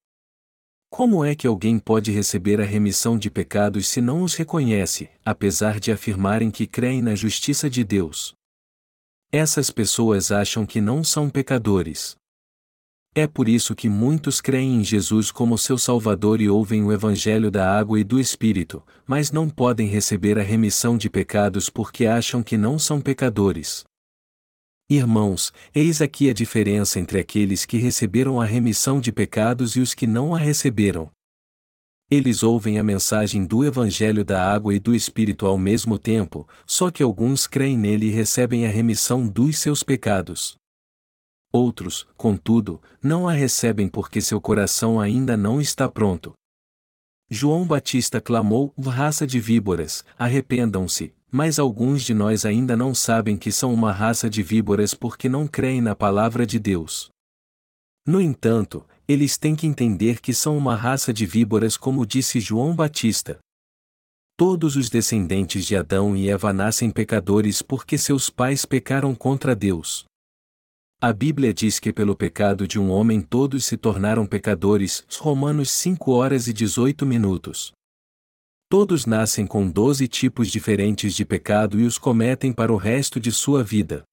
Como 0.90 1.24
é 1.24 1.36
que 1.36 1.46
alguém 1.46 1.78
pode 1.78 2.10
receber 2.10 2.60
a 2.60 2.64
remissão 2.64 3.16
de 3.16 3.30
pecados 3.30 3.86
se 3.86 4.00
não 4.00 4.24
os 4.24 4.34
reconhece, 4.34 5.08
apesar 5.24 5.78
de 5.78 5.92
afirmarem 5.92 6.50
que 6.50 6.66
creem 6.66 7.00
na 7.00 7.14
justiça 7.14 7.70
de 7.70 7.84
Deus? 7.84 8.34
Essas 9.30 9.70
pessoas 9.70 10.32
acham 10.32 10.66
que 10.66 10.80
não 10.80 11.04
são 11.04 11.30
pecadores. 11.30 12.16
É 13.14 13.28
por 13.28 13.48
isso 13.48 13.72
que 13.76 13.88
muitos 13.88 14.40
creem 14.40 14.80
em 14.80 14.84
Jesus 14.84 15.30
como 15.30 15.56
seu 15.56 15.78
Salvador 15.78 16.40
e 16.40 16.48
ouvem 16.48 16.82
o 16.82 16.92
Evangelho 16.92 17.48
da 17.48 17.78
água 17.78 18.00
e 18.00 18.02
do 18.02 18.18
Espírito, 18.18 18.82
mas 19.06 19.30
não 19.30 19.48
podem 19.48 19.86
receber 19.86 20.36
a 20.36 20.42
remissão 20.42 20.98
de 20.98 21.08
pecados 21.08 21.70
porque 21.70 22.06
acham 22.06 22.42
que 22.42 22.56
não 22.56 22.76
são 22.76 23.00
pecadores. 23.00 23.84
Irmãos, 24.92 25.52
eis 25.72 26.02
aqui 26.02 26.28
a 26.28 26.34
diferença 26.34 26.98
entre 26.98 27.20
aqueles 27.20 27.64
que 27.64 27.76
receberam 27.76 28.40
a 28.40 28.44
remissão 28.44 29.00
de 29.00 29.12
pecados 29.12 29.76
e 29.76 29.80
os 29.80 29.94
que 29.94 30.04
não 30.04 30.34
a 30.34 30.38
receberam. 30.38 31.08
Eles 32.10 32.42
ouvem 32.42 32.76
a 32.76 32.82
mensagem 32.82 33.46
do 33.46 33.64
Evangelho 33.64 34.24
da 34.24 34.52
água 34.52 34.74
e 34.74 34.80
do 34.80 34.92
Espírito 34.92 35.46
ao 35.46 35.56
mesmo 35.56 35.96
tempo, 35.96 36.44
só 36.66 36.90
que 36.90 37.04
alguns 37.04 37.46
creem 37.46 37.78
nele 37.78 38.06
e 38.06 38.10
recebem 38.10 38.66
a 38.66 38.68
remissão 38.68 39.28
dos 39.28 39.60
seus 39.60 39.84
pecados. 39.84 40.56
Outros, 41.52 42.04
contudo, 42.16 42.82
não 43.00 43.28
a 43.28 43.32
recebem 43.32 43.88
porque 43.88 44.20
seu 44.20 44.40
coração 44.40 45.00
ainda 45.00 45.36
não 45.36 45.60
está 45.60 45.88
pronto. 45.88 46.32
João 47.30 47.64
Batista 47.64 48.20
clamou: 48.20 48.74
raça 48.76 49.24
de 49.24 49.38
víboras, 49.38 50.04
arrependam-se, 50.18 51.14
mas 51.30 51.58
alguns 51.58 52.02
de 52.02 52.12
nós 52.12 52.44
ainda 52.44 52.76
não 52.76 52.94
sabem 52.94 53.36
que 53.36 53.52
são 53.52 53.72
uma 53.72 53.92
raça 53.92 54.28
de 54.28 54.42
víboras 54.42 54.94
porque 54.94 55.28
não 55.28 55.46
creem 55.46 55.80
na 55.80 55.94
palavra 55.94 56.46
de 56.46 56.58
Deus. 56.58 57.08
No 58.06 58.20
entanto, 58.20 58.84
eles 59.06 59.36
têm 59.36 59.54
que 59.54 59.66
entender 59.66 60.20
que 60.20 60.32
são 60.32 60.56
uma 60.56 60.74
raça 60.74 61.12
de 61.12 61.26
víboras, 61.26 61.76
como 61.76 62.06
disse 62.06 62.40
João 62.40 62.74
Batista. 62.74 63.38
Todos 64.36 64.74
os 64.74 64.88
descendentes 64.88 65.66
de 65.66 65.76
Adão 65.76 66.16
e 66.16 66.28
Eva 66.30 66.52
nascem 66.52 66.90
pecadores 66.90 67.60
porque 67.60 67.98
seus 67.98 68.30
pais 68.30 68.64
pecaram 68.64 69.14
contra 69.14 69.54
Deus. 69.54 70.04
A 71.02 71.12
Bíblia 71.12 71.52
diz 71.54 71.78
que 71.78 71.92
pelo 71.92 72.14
pecado 72.14 72.68
de 72.68 72.78
um 72.78 72.90
homem 72.90 73.20
todos 73.20 73.64
se 73.64 73.76
tornaram 73.76 74.26
pecadores. 74.26 75.04
Romanos 75.18 75.70
5 75.70 76.12
horas 76.12 76.46
e 76.46 76.52
18 76.52 77.06
minutos. 77.06 77.72
Todos 78.70 79.04
nascem 79.04 79.48
com 79.48 79.68
doze 79.68 80.06
tipos 80.06 80.46
diferentes 80.48 81.12
de 81.16 81.24
pecado 81.24 81.80
e 81.80 81.84
os 81.84 81.98
cometem 81.98 82.52
para 82.52 82.72
o 82.72 82.76
resto 82.76 83.18
de 83.18 83.32
sua 83.32 83.64
vida. 83.64 84.04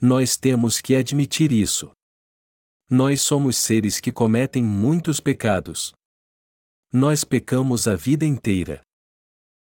Nós 0.00 0.38
temos 0.38 0.80
que 0.80 0.96
admitir 0.96 1.52
isso. 1.52 1.92
Nós 2.88 3.20
somos 3.20 3.58
seres 3.58 4.00
que 4.00 4.10
cometem 4.10 4.64
muitos 4.64 5.20
pecados. 5.20 5.92
Nós 6.90 7.24
pecamos 7.24 7.86
a 7.86 7.94
vida 7.94 8.24
inteira. 8.24 8.80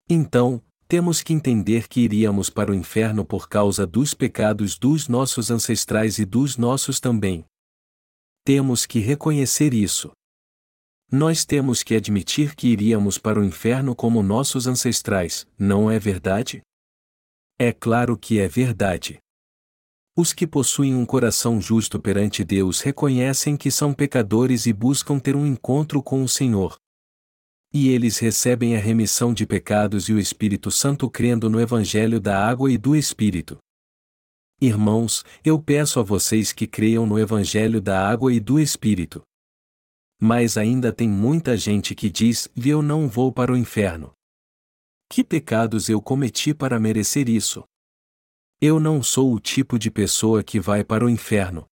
Então, 0.08 0.64
temos 0.88 1.22
que 1.22 1.34
entender 1.34 1.86
que 1.86 2.00
iríamos 2.00 2.48
para 2.48 2.72
o 2.72 2.74
inferno 2.74 3.26
por 3.26 3.46
causa 3.46 3.86
dos 3.86 4.14
pecados 4.14 4.78
dos 4.78 5.06
nossos 5.06 5.50
ancestrais 5.50 6.18
e 6.18 6.24
dos 6.24 6.56
nossos 6.56 6.98
também. 6.98 7.44
Temos 8.42 8.86
que 8.86 9.00
reconhecer 9.00 9.74
isso. 9.74 10.10
Nós 11.14 11.44
temos 11.44 11.82
que 11.82 11.94
admitir 11.94 12.54
que 12.54 12.68
iríamos 12.68 13.18
para 13.18 13.38
o 13.38 13.44
inferno 13.44 13.94
como 13.94 14.22
nossos 14.22 14.66
ancestrais, 14.66 15.46
não 15.58 15.90
é 15.90 15.98
verdade? 15.98 16.62
É 17.58 17.70
claro 17.70 18.16
que 18.16 18.40
é 18.40 18.48
verdade. 18.48 19.18
Os 20.16 20.32
que 20.32 20.46
possuem 20.46 20.94
um 20.94 21.04
coração 21.04 21.60
justo 21.60 22.00
perante 22.00 22.42
Deus 22.42 22.80
reconhecem 22.80 23.58
que 23.58 23.70
são 23.70 23.92
pecadores 23.92 24.64
e 24.64 24.72
buscam 24.72 25.18
ter 25.18 25.36
um 25.36 25.46
encontro 25.46 26.02
com 26.02 26.22
o 26.22 26.28
Senhor. 26.28 26.78
E 27.74 27.90
eles 27.90 28.16
recebem 28.16 28.74
a 28.74 28.80
remissão 28.80 29.34
de 29.34 29.44
pecados 29.44 30.08
e 30.08 30.14
o 30.14 30.18
Espírito 30.18 30.70
Santo 30.70 31.10
crendo 31.10 31.50
no 31.50 31.60
Evangelho 31.60 32.18
da 32.18 32.42
água 32.42 32.72
e 32.72 32.78
do 32.78 32.96
Espírito. 32.96 33.58
Irmãos, 34.58 35.26
eu 35.44 35.60
peço 35.60 36.00
a 36.00 36.02
vocês 36.02 36.52
que 36.52 36.66
creiam 36.66 37.04
no 37.04 37.18
Evangelho 37.18 37.82
da 37.82 38.02
água 38.08 38.32
e 38.32 38.40
do 38.40 38.58
Espírito. 38.58 39.22
Mas 40.24 40.56
ainda 40.56 40.92
tem 40.92 41.08
muita 41.08 41.56
gente 41.56 41.96
que 41.96 42.08
diz: 42.08 42.48
eu 42.54 42.80
não 42.80 43.08
vou 43.08 43.32
para 43.32 43.52
o 43.52 43.56
inferno. 43.56 44.12
Que 45.10 45.24
pecados 45.24 45.88
eu 45.88 46.00
cometi 46.00 46.54
para 46.54 46.78
merecer 46.78 47.28
isso? 47.28 47.64
Eu 48.60 48.78
não 48.78 49.02
sou 49.02 49.34
o 49.34 49.40
tipo 49.40 49.76
de 49.80 49.90
pessoa 49.90 50.44
que 50.44 50.60
vai 50.60 50.84
para 50.84 51.04
o 51.04 51.10
inferno. 51.10 51.66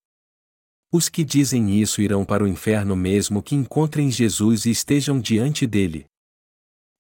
Os 0.93 1.09
que 1.09 1.23
dizem 1.23 1.81
isso 1.81 2.03
irão 2.03 2.25
para 2.25 2.43
o 2.43 2.49
inferno 2.49 2.97
mesmo 2.97 3.41
que 3.41 3.55
encontrem 3.55 4.11
Jesus 4.11 4.65
e 4.65 4.71
estejam 4.73 5.21
diante 5.21 5.65
dele. 5.65 6.07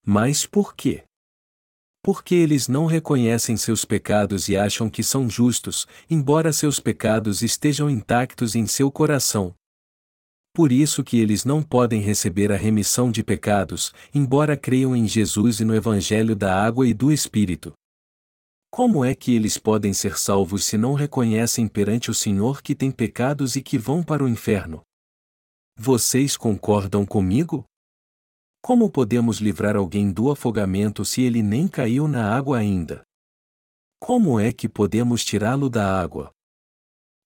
Mas 0.06 0.46
por 0.46 0.72
quê? 0.72 1.02
Porque 2.00 2.36
eles 2.36 2.68
não 2.68 2.86
reconhecem 2.86 3.56
seus 3.56 3.84
pecados 3.84 4.48
e 4.48 4.56
acham 4.56 4.88
que 4.88 5.02
são 5.02 5.28
justos, 5.28 5.84
embora 6.08 6.52
seus 6.52 6.78
pecados 6.78 7.42
estejam 7.42 7.90
intactos 7.90 8.54
em 8.54 8.68
seu 8.68 8.88
coração, 8.90 9.52
por 10.52 10.72
isso 10.72 11.04
que 11.04 11.18
eles 11.18 11.44
não 11.44 11.62
podem 11.62 12.00
receber 12.00 12.50
a 12.50 12.56
remissão 12.56 13.10
de 13.10 13.22
pecados, 13.22 13.92
embora 14.12 14.56
creiam 14.56 14.96
em 14.96 15.06
Jesus 15.06 15.60
e 15.60 15.64
no 15.64 15.74
Evangelho 15.74 16.34
da 16.34 16.60
água 16.62 16.86
e 16.86 16.92
do 16.92 17.12
Espírito. 17.12 17.72
Como 18.70 19.04
é 19.04 19.14
que 19.14 19.34
eles 19.34 19.58
podem 19.58 19.92
ser 19.92 20.16
salvos 20.16 20.64
se 20.64 20.78
não 20.78 20.94
reconhecem 20.94 21.66
perante 21.66 22.10
o 22.10 22.14
Senhor 22.14 22.62
que 22.62 22.74
têm 22.74 22.90
pecados 22.90 23.56
e 23.56 23.62
que 23.62 23.76
vão 23.76 24.02
para 24.02 24.22
o 24.22 24.28
inferno? 24.28 24.82
Vocês 25.76 26.36
concordam 26.36 27.04
comigo? 27.04 27.64
Como 28.62 28.90
podemos 28.90 29.38
livrar 29.38 29.76
alguém 29.76 30.12
do 30.12 30.30
afogamento 30.30 31.04
se 31.04 31.22
ele 31.22 31.42
nem 31.42 31.66
caiu 31.66 32.06
na 32.06 32.32
água 32.32 32.58
ainda? 32.58 33.02
Como 33.98 34.38
é 34.38 34.52
que 34.52 34.68
podemos 34.68 35.24
tirá-lo 35.24 35.68
da 35.68 36.00
água? 36.00 36.30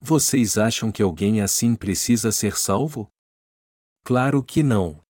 Vocês 0.00 0.56
acham 0.56 0.92
que 0.92 1.02
alguém 1.02 1.40
assim 1.40 1.74
precisa 1.74 2.30
ser 2.30 2.56
salvo? 2.56 3.08
Claro 4.06 4.42
que 4.42 4.62
não. 4.62 5.00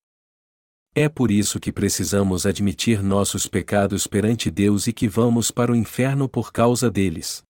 É 0.95 1.09
por 1.09 1.33
isso 1.33 1.59
que 1.59 1.73
precisamos 1.73 2.47
admitir 2.47 3.03
nossos 3.03 3.49
pecados 3.49 4.07
perante 4.07 4.53
Deus 4.53 4.87
e 4.87 4.93
que 4.93 5.09
vamos 5.09 5.51
para 5.51 5.73
o 5.73 5.75
inferno 5.75 6.29
por 6.29 6.53
causa 6.53 6.89
deles. 6.89 7.43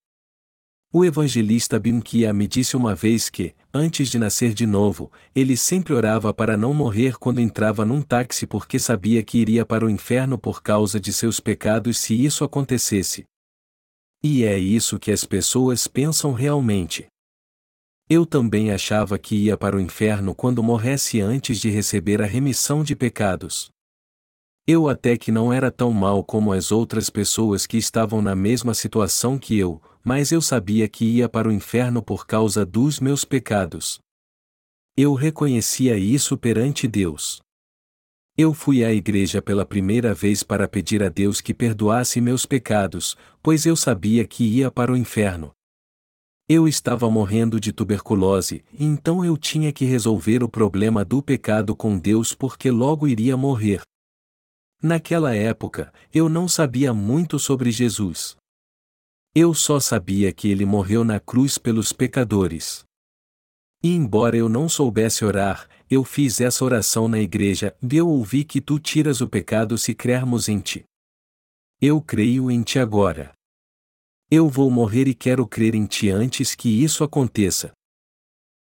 O 0.91 1.05
evangelista 1.05 1.79
Bimkia 1.79 2.33
me 2.33 2.47
disse 2.47 2.79
uma 2.79 2.95
vez 2.95 3.29
que, 3.29 3.55
antes 3.75 4.09
de 4.09 4.19
nascer 4.19 4.55
de 4.55 4.65
novo, 4.65 5.13
ele 5.35 5.55
sempre 5.55 5.93
orava 5.93 6.33
para 6.33 6.57
não 6.57 6.73
morrer 6.73 7.19
quando 7.19 7.41
entrava 7.41 7.85
num 7.85 8.01
táxi 8.01 8.47
porque 8.47 8.79
sabia 8.79 9.23
que 9.23 9.37
iria 9.37 9.67
para 9.67 9.85
o 9.85 9.91
inferno 9.91 10.39
por 10.39 10.63
causa 10.63 10.99
de 10.99 11.13
seus 11.13 11.41
pecados 11.41 11.99
se 11.99 12.15
isso 12.15 12.43
acontecesse. 12.43 13.27
E 14.23 14.45
é 14.45 14.59
isso 14.59 14.99
que 14.99 15.13
as 15.13 15.27
pessoas 15.27 15.87
pensam 15.87 16.33
realmente. 16.33 17.07
Eu 18.09 18.27
também 18.27 18.71
achava 18.71 19.19
que 19.19 19.35
ia 19.35 19.57
para 19.57 19.77
o 19.77 19.81
inferno 19.81 20.35
quando 20.35 20.63
morresse 20.63 21.23
antes 21.23 21.59
de 21.59 21.71
receber 21.71 22.21
a 22.21 22.27
remissão 22.27 22.85
de 22.85 22.95
pecados. 22.95 23.71
Eu 24.67 24.89
até 24.89 25.17
que 25.17 25.33
não 25.33 25.53
era 25.53 25.71
tão 25.71 25.91
mal 25.91 26.23
como 26.23 26.53
as 26.53 26.71
outras 26.71 27.09
pessoas 27.09 27.67
que 27.67 27.79
estavam 27.79 28.21
na 28.21 28.35
mesma 28.35 28.75
situação 28.75 29.39
que 29.39 29.59
eu, 29.59 29.81
mas 30.03 30.33
eu 30.33 30.41
sabia 30.41 30.87
que 30.87 31.05
ia 31.05 31.29
para 31.29 31.49
o 31.49 31.53
inferno 31.53 32.03
por 32.03 32.27
causa 32.27 32.65
dos 32.65 33.01
meus 33.01 33.25
pecados. 33.25 33.99
Eu 34.97 35.15
reconhecia 35.15 35.97
isso 35.97 36.37
perante 36.37 36.87
Deus. 36.87 37.41
Eu 38.37 38.53
fui 38.53 38.85
à 38.85 38.93
igreja 38.93 39.41
pela 39.41 39.65
primeira 39.65 40.13
vez 40.13 40.43
para 40.43 40.69
pedir 40.69 41.03
a 41.03 41.09
Deus 41.09 41.41
que 41.41 41.55
perdoasse 41.55 42.21
meus 42.21 42.45
pecados, 42.45 43.17
pois 43.43 43.65
eu 43.65 43.77
sabia 43.77 44.27
que 44.27 44.45
ia 44.45 44.71
para 44.71 44.93
o 44.93 44.97
inferno. 44.97 45.53
Eu 46.47 46.69
estava 46.69 47.11
morrendo 47.11 47.59
de 47.59 47.73
tuberculose, 47.73 48.63
então 48.79 49.25
eu 49.25 49.35
tinha 49.35 49.73
que 49.73 49.87
resolver 49.87 50.43
o 50.43 50.49
problema 50.49 51.03
do 51.03 51.23
pecado 51.23 51.75
com 51.75 51.99
Deus 51.99 52.35
porque 52.35 52.71
logo 52.71 53.09
iria 53.09 53.35
morrer. 53.35 53.81
Naquela 54.83 55.35
época, 55.35 55.91
eu 56.13 56.29
não 56.29 56.47
sabia 56.47 56.93
muito 56.93 57.39
sobre 57.39 57.71
Jesus. 57.71 58.37
Eu 59.35 59.55
só 59.55 59.81
sabia 59.81 60.35
que 60.35 60.49
ele 60.49 60.67
morreu 60.67 61.03
na 61.03 61.19
cruz 61.19 61.57
pelos 61.57 61.95
pecadores. 61.95 62.85
E 63.83 63.89
embora 63.95 64.37
eu 64.37 64.47
não 64.47 64.69
soubesse 64.69 65.25
orar, 65.25 65.67
eu 65.91 66.05
fiz 66.05 66.43
essa 66.43 66.63
oração 66.63 67.09
na 67.09 67.19
igreja, 67.19 67.75
e 67.83 67.97
eu 67.97 68.07
ouvi 68.07 68.45
que 68.45 68.61
tu 68.61 68.79
tiras 68.79 69.23
o 69.23 69.29
pecado 69.29 69.79
se 69.79 69.95
crermos 69.95 70.47
em 70.47 70.61
ti. 70.61 70.85
Eu 71.81 72.03
creio 72.03 72.51
em 72.51 72.63
ti 72.63 72.79
agora. 72.79 73.33
Eu 74.37 74.49
vou 74.49 74.69
morrer 74.69 75.07
e 75.07 75.15
quero 75.15 75.47
crer 75.47 75.77
em 75.77 75.87
ti 75.87 76.11
antes 76.11 76.57
que 76.57 76.69
isso 76.69 77.05
aconteça. 77.05 77.71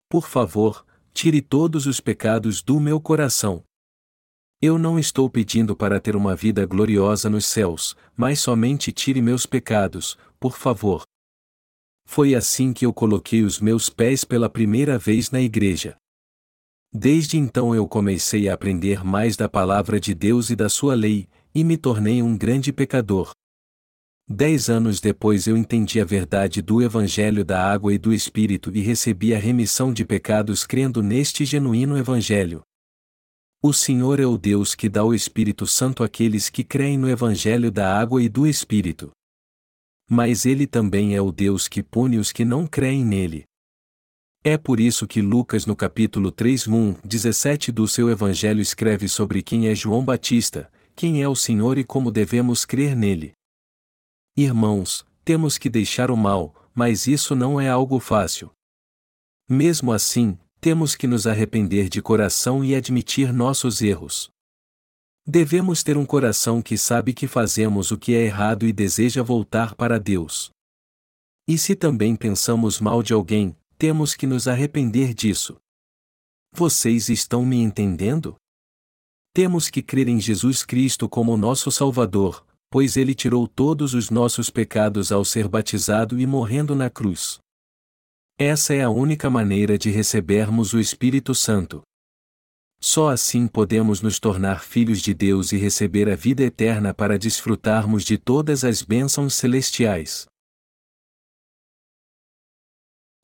Por 0.06 0.28
favor, 0.28 0.84
tire 1.14 1.40
todos 1.40 1.86
os 1.86 1.98
pecados 1.98 2.60
do 2.60 2.78
meu 2.78 3.00
coração. 3.00 3.64
Eu 4.60 4.76
não 4.76 4.98
estou 4.98 5.30
pedindo 5.30 5.74
para 5.74 5.98
ter 5.98 6.14
uma 6.14 6.36
vida 6.36 6.66
gloriosa 6.66 7.30
nos 7.30 7.46
céus, 7.46 7.96
mas 8.14 8.38
somente 8.38 8.92
tire 8.92 9.22
meus 9.22 9.46
pecados, 9.46 10.18
por 10.38 10.58
favor. 10.58 11.04
Foi 12.04 12.34
assim 12.34 12.74
que 12.74 12.84
eu 12.84 12.92
coloquei 12.92 13.42
os 13.42 13.58
meus 13.58 13.88
pés 13.88 14.24
pela 14.24 14.50
primeira 14.50 14.98
vez 14.98 15.30
na 15.30 15.40
igreja. 15.40 15.96
Desde 16.92 17.38
então 17.38 17.74
eu 17.74 17.88
comecei 17.88 18.46
a 18.46 18.52
aprender 18.52 19.02
mais 19.02 19.38
da 19.38 19.48
palavra 19.48 19.98
de 19.98 20.14
Deus 20.14 20.50
e 20.50 20.54
da 20.54 20.68
sua 20.68 20.94
lei, 20.94 21.26
e 21.54 21.64
me 21.64 21.78
tornei 21.78 22.22
um 22.22 22.36
grande 22.36 22.74
pecador. 22.74 23.32
Dez 24.32 24.70
anos 24.70 25.00
depois 25.00 25.46
eu 25.46 25.56
entendi 25.56 26.00
a 26.00 26.04
verdade 26.04 26.62
do 26.62 26.80
Evangelho 26.80 27.44
da 27.44 27.70
água 27.70 27.92
e 27.92 27.98
do 27.98 28.12
Espírito 28.12 28.70
e 28.74 28.80
recebi 28.80 29.34
a 29.34 29.38
remissão 29.38 29.92
de 29.92 30.04
pecados 30.04 30.64
crendo 30.64 31.02
neste 31.02 31.44
genuíno 31.44 31.96
Evangelho. 31.98 32.62
O 33.62 33.72
Senhor 33.72 34.18
é 34.18 34.26
o 34.26 34.38
Deus 34.38 34.74
que 34.74 34.88
dá 34.88 35.04
o 35.04 35.14
Espírito 35.14 35.66
Santo 35.66 36.02
àqueles 36.02 36.48
que 36.48 36.64
creem 36.64 36.98
no 36.98 37.08
Evangelho 37.08 37.70
da 37.70 37.96
água 37.96 38.22
e 38.22 38.28
do 38.28 38.46
Espírito 38.46 39.12
mas 40.12 40.44
ele 40.44 40.66
também 40.66 41.14
é 41.14 41.22
o 41.22 41.32
Deus 41.32 41.66
que 41.66 41.82
pune 41.82 42.18
os 42.18 42.32
que 42.32 42.44
não 42.44 42.66
creem 42.66 43.02
nele. 43.02 43.44
É 44.44 44.58
por 44.58 44.78
isso 44.78 45.06
que 45.06 45.22
Lucas 45.22 45.64
no 45.64 45.74
capítulo 45.74 46.30
3, 46.30 46.68
1, 46.68 46.96
17 47.02 47.72
do 47.72 47.88
seu 47.88 48.10
evangelho 48.10 48.60
escreve 48.60 49.08
sobre 49.08 49.42
quem 49.42 49.68
é 49.68 49.74
João 49.74 50.04
Batista, 50.04 50.70
quem 50.94 51.22
é 51.22 51.28
o 51.28 51.34
Senhor 51.34 51.78
e 51.78 51.84
como 51.84 52.10
devemos 52.10 52.66
crer 52.66 52.94
nele. 52.94 53.32
Irmãos, 54.36 55.04
temos 55.24 55.58
que 55.58 55.68
deixar 55.68 56.10
o 56.10 56.16
mal, 56.16 56.54
mas 56.74 57.06
isso 57.06 57.34
não 57.34 57.60
é 57.60 57.68
algo 57.68 58.00
fácil. 58.00 58.50
Mesmo 59.46 59.92
assim, 59.92 60.38
temos 60.58 60.94
que 60.94 61.06
nos 61.06 61.26
arrepender 61.26 61.90
de 61.90 62.00
coração 62.00 62.64
e 62.64 62.74
admitir 62.74 63.30
nossos 63.32 63.82
erros. 63.82 64.30
Devemos 65.26 65.82
ter 65.82 65.98
um 65.98 66.06
coração 66.06 66.62
que 66.62 66.78
sabe 66.78 67.12
que 67.12 67.28
fazemos 67.28 67.90
o 67.90 67.98
que 67.98 68.14
é 68.14 68.22
errado 68.24 68.66
e 68.66 68.72
deseja 68.72 69.22
voltar 69.22 69.74
para 69.74 70.00
Deus. 70.00 70.50
E 71.46 71.58
se 71.58 71.76
também 71.76 72.16
pensamos 72.16 72.80
mal 72.80 73.02
de 73.02 73.12
alguém, 73.12 73.54
temos 73.76 74.14
que 74.14 74.26
nos 74.26 74.48
arrepender 74.48 75.12
disso. 75.12 75.60
Vocês 76.54 77.08
estão 77.08 77.44
me 77.44 77.56
entendendo? 77.56 78.34
Temos 79.34 79.68
que 79.68 79.82
crer 79.82 80.08
em 80.08 80.20
Jesus 80.20 80.64
Cristo 80.64 81.08
como 81.08 81.36
nosso 81.36 81.70
Salvador, 81.70 82.46
pois 82.72 82.96
ele 82.96 83.14
tirou 83.14 83.46
todos 83.46 83.92
os 83.92 84.08
nossos 84.08 84.48
pecados 84.48 85.12
ao 85.12 85.26
ser 85.26 85.46
batizado 85.46 86.18
e 86.18 86.26
morrendo 86.26 86.74
na 86.74 86.88
cruz. 86.88 87.38
Essa 88.38 88.72
é 88.72 88.80
a 88.80 88.88
única 88.88 89.28
maneira 89.28 89.76
de 89.76 89.90
recebermos 89.90 90.72
o 90.72 90.80
Espírito 90.80 91.34
Santo. 91.34 91.82
Só 92.80 93.10
assim 93.10 93.46
podemos 93.46 94.00
nos 94.00 94.18
tornar 94.18 94.64
filhos 94.64 95.02
de 95.02 95.12
Deus 95.12 95.52
e 95.52 95.58
receber 95.58 96.08
a 96.08 96.16
vida 96.16 96.42
eterna 96.44 96.94
para 96.94 97.18
desfrutarmos 97.18 98.04
de 98.04 98.16
todas 98.16 98.64
as 98.64 98.80
bênçãos 98.80 99.34
celestiais. 99.34 100.24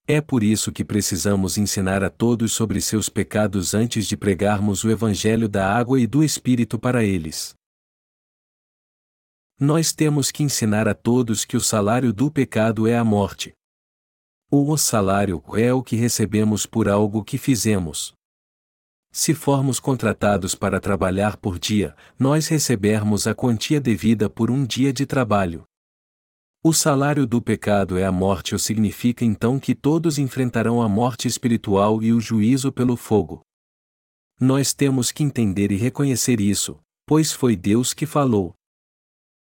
É 0.06 0.20
por 0.20 0.42
isso 0.42 0.70
que 0.70 0.84
precisamos 0.84 1.56
ensinar 1.56 2.04
a 2.04 2.10
todos 2.10 2.52
sobre 2.52 2.82
seus 2.82 3.08
pecados 3.08 3.72
antes 3.72 4.06
de 4.06 4.14
pregarmos 4.14 4.84
o 4.84 4.90
Evangelho 4.90 5.48
da 5.48 5.74
água 5.74 5.98
e 5.98 6.06
do 6.06 6.22
Espírito 6.22 6.78
para 6.78 7.02
eles. 7.02 7.57
Nós 9.60 9.92
temos 9.92 10.30
que 10.30 10.44
ensinar 10.44 10.86
a 10.86 10.94
todos 10.94 11.44
que 11.44 11.56
o 11.56 11.60
salário 11.60 12.12
do 12.12 12.30
pecado 12.30 12.86
é 12.86 12.96
a 12.96 13.02
morte. 13.02 13.52
O 14.48 14.76
salário 14.76 15.42
é 15.54 15.74
o 15.74 15.82
que 15.82 15.96
recebemos 15.96 16.64
por 16.64 16.88
algo 16.88 17.24
que 17.24 17.36
fizemos. 17.36 18.12
Se 19.10 19.34
formos 19.34 19.80
contratados 19.80 20.54
para 20.54 20.78
trabalhar 20.78 21.36
por 21.36 21.58
dia, 21.58 21.96
nós 22.16 22.46
recebermos 22.46 23.26
a 23.26 23.34
quantia 23.34 23.80
devida 23.80 24.30
por 24.30 24.48
um 24.48 24.64
dia 24.64 24.92
de 24.92 25.04
trabalho. 25.04 25.64
O 26.62 26.72
salário 26.72 27.26
do 27.26 27.42
pecado 27.42 27.98
é 27.98 28.04
a 28.04 28.12
morte, 28.12 28.54
ou 28.54 28.60
significa 28.60 29.24
então 29.24 29.58
que 29.58 29.74
todos 29.74 30.18
enfrentarão 30.18 30.80
a 30.80 30.88
morte 30.88 31.26
espiritual 31.26 32.00
e 32.00 32.12
o 32.12 32.20
juízo 32.20 32.70
pelo 32.70 32.96
fogo. 32.96 33.40
Nós 34.40 34.72
temos 34.72 35.10
que 35.10 35.24
entender 35.24 35.72
e 35.72 35.76
reconhecer 35.76 36.40
isso, 36.40 36.78
pois 37.04 37.32
foi 37.32 37.56
Deus 37.56 37.92
que 37.92 38.06
falou. 38.06 38.54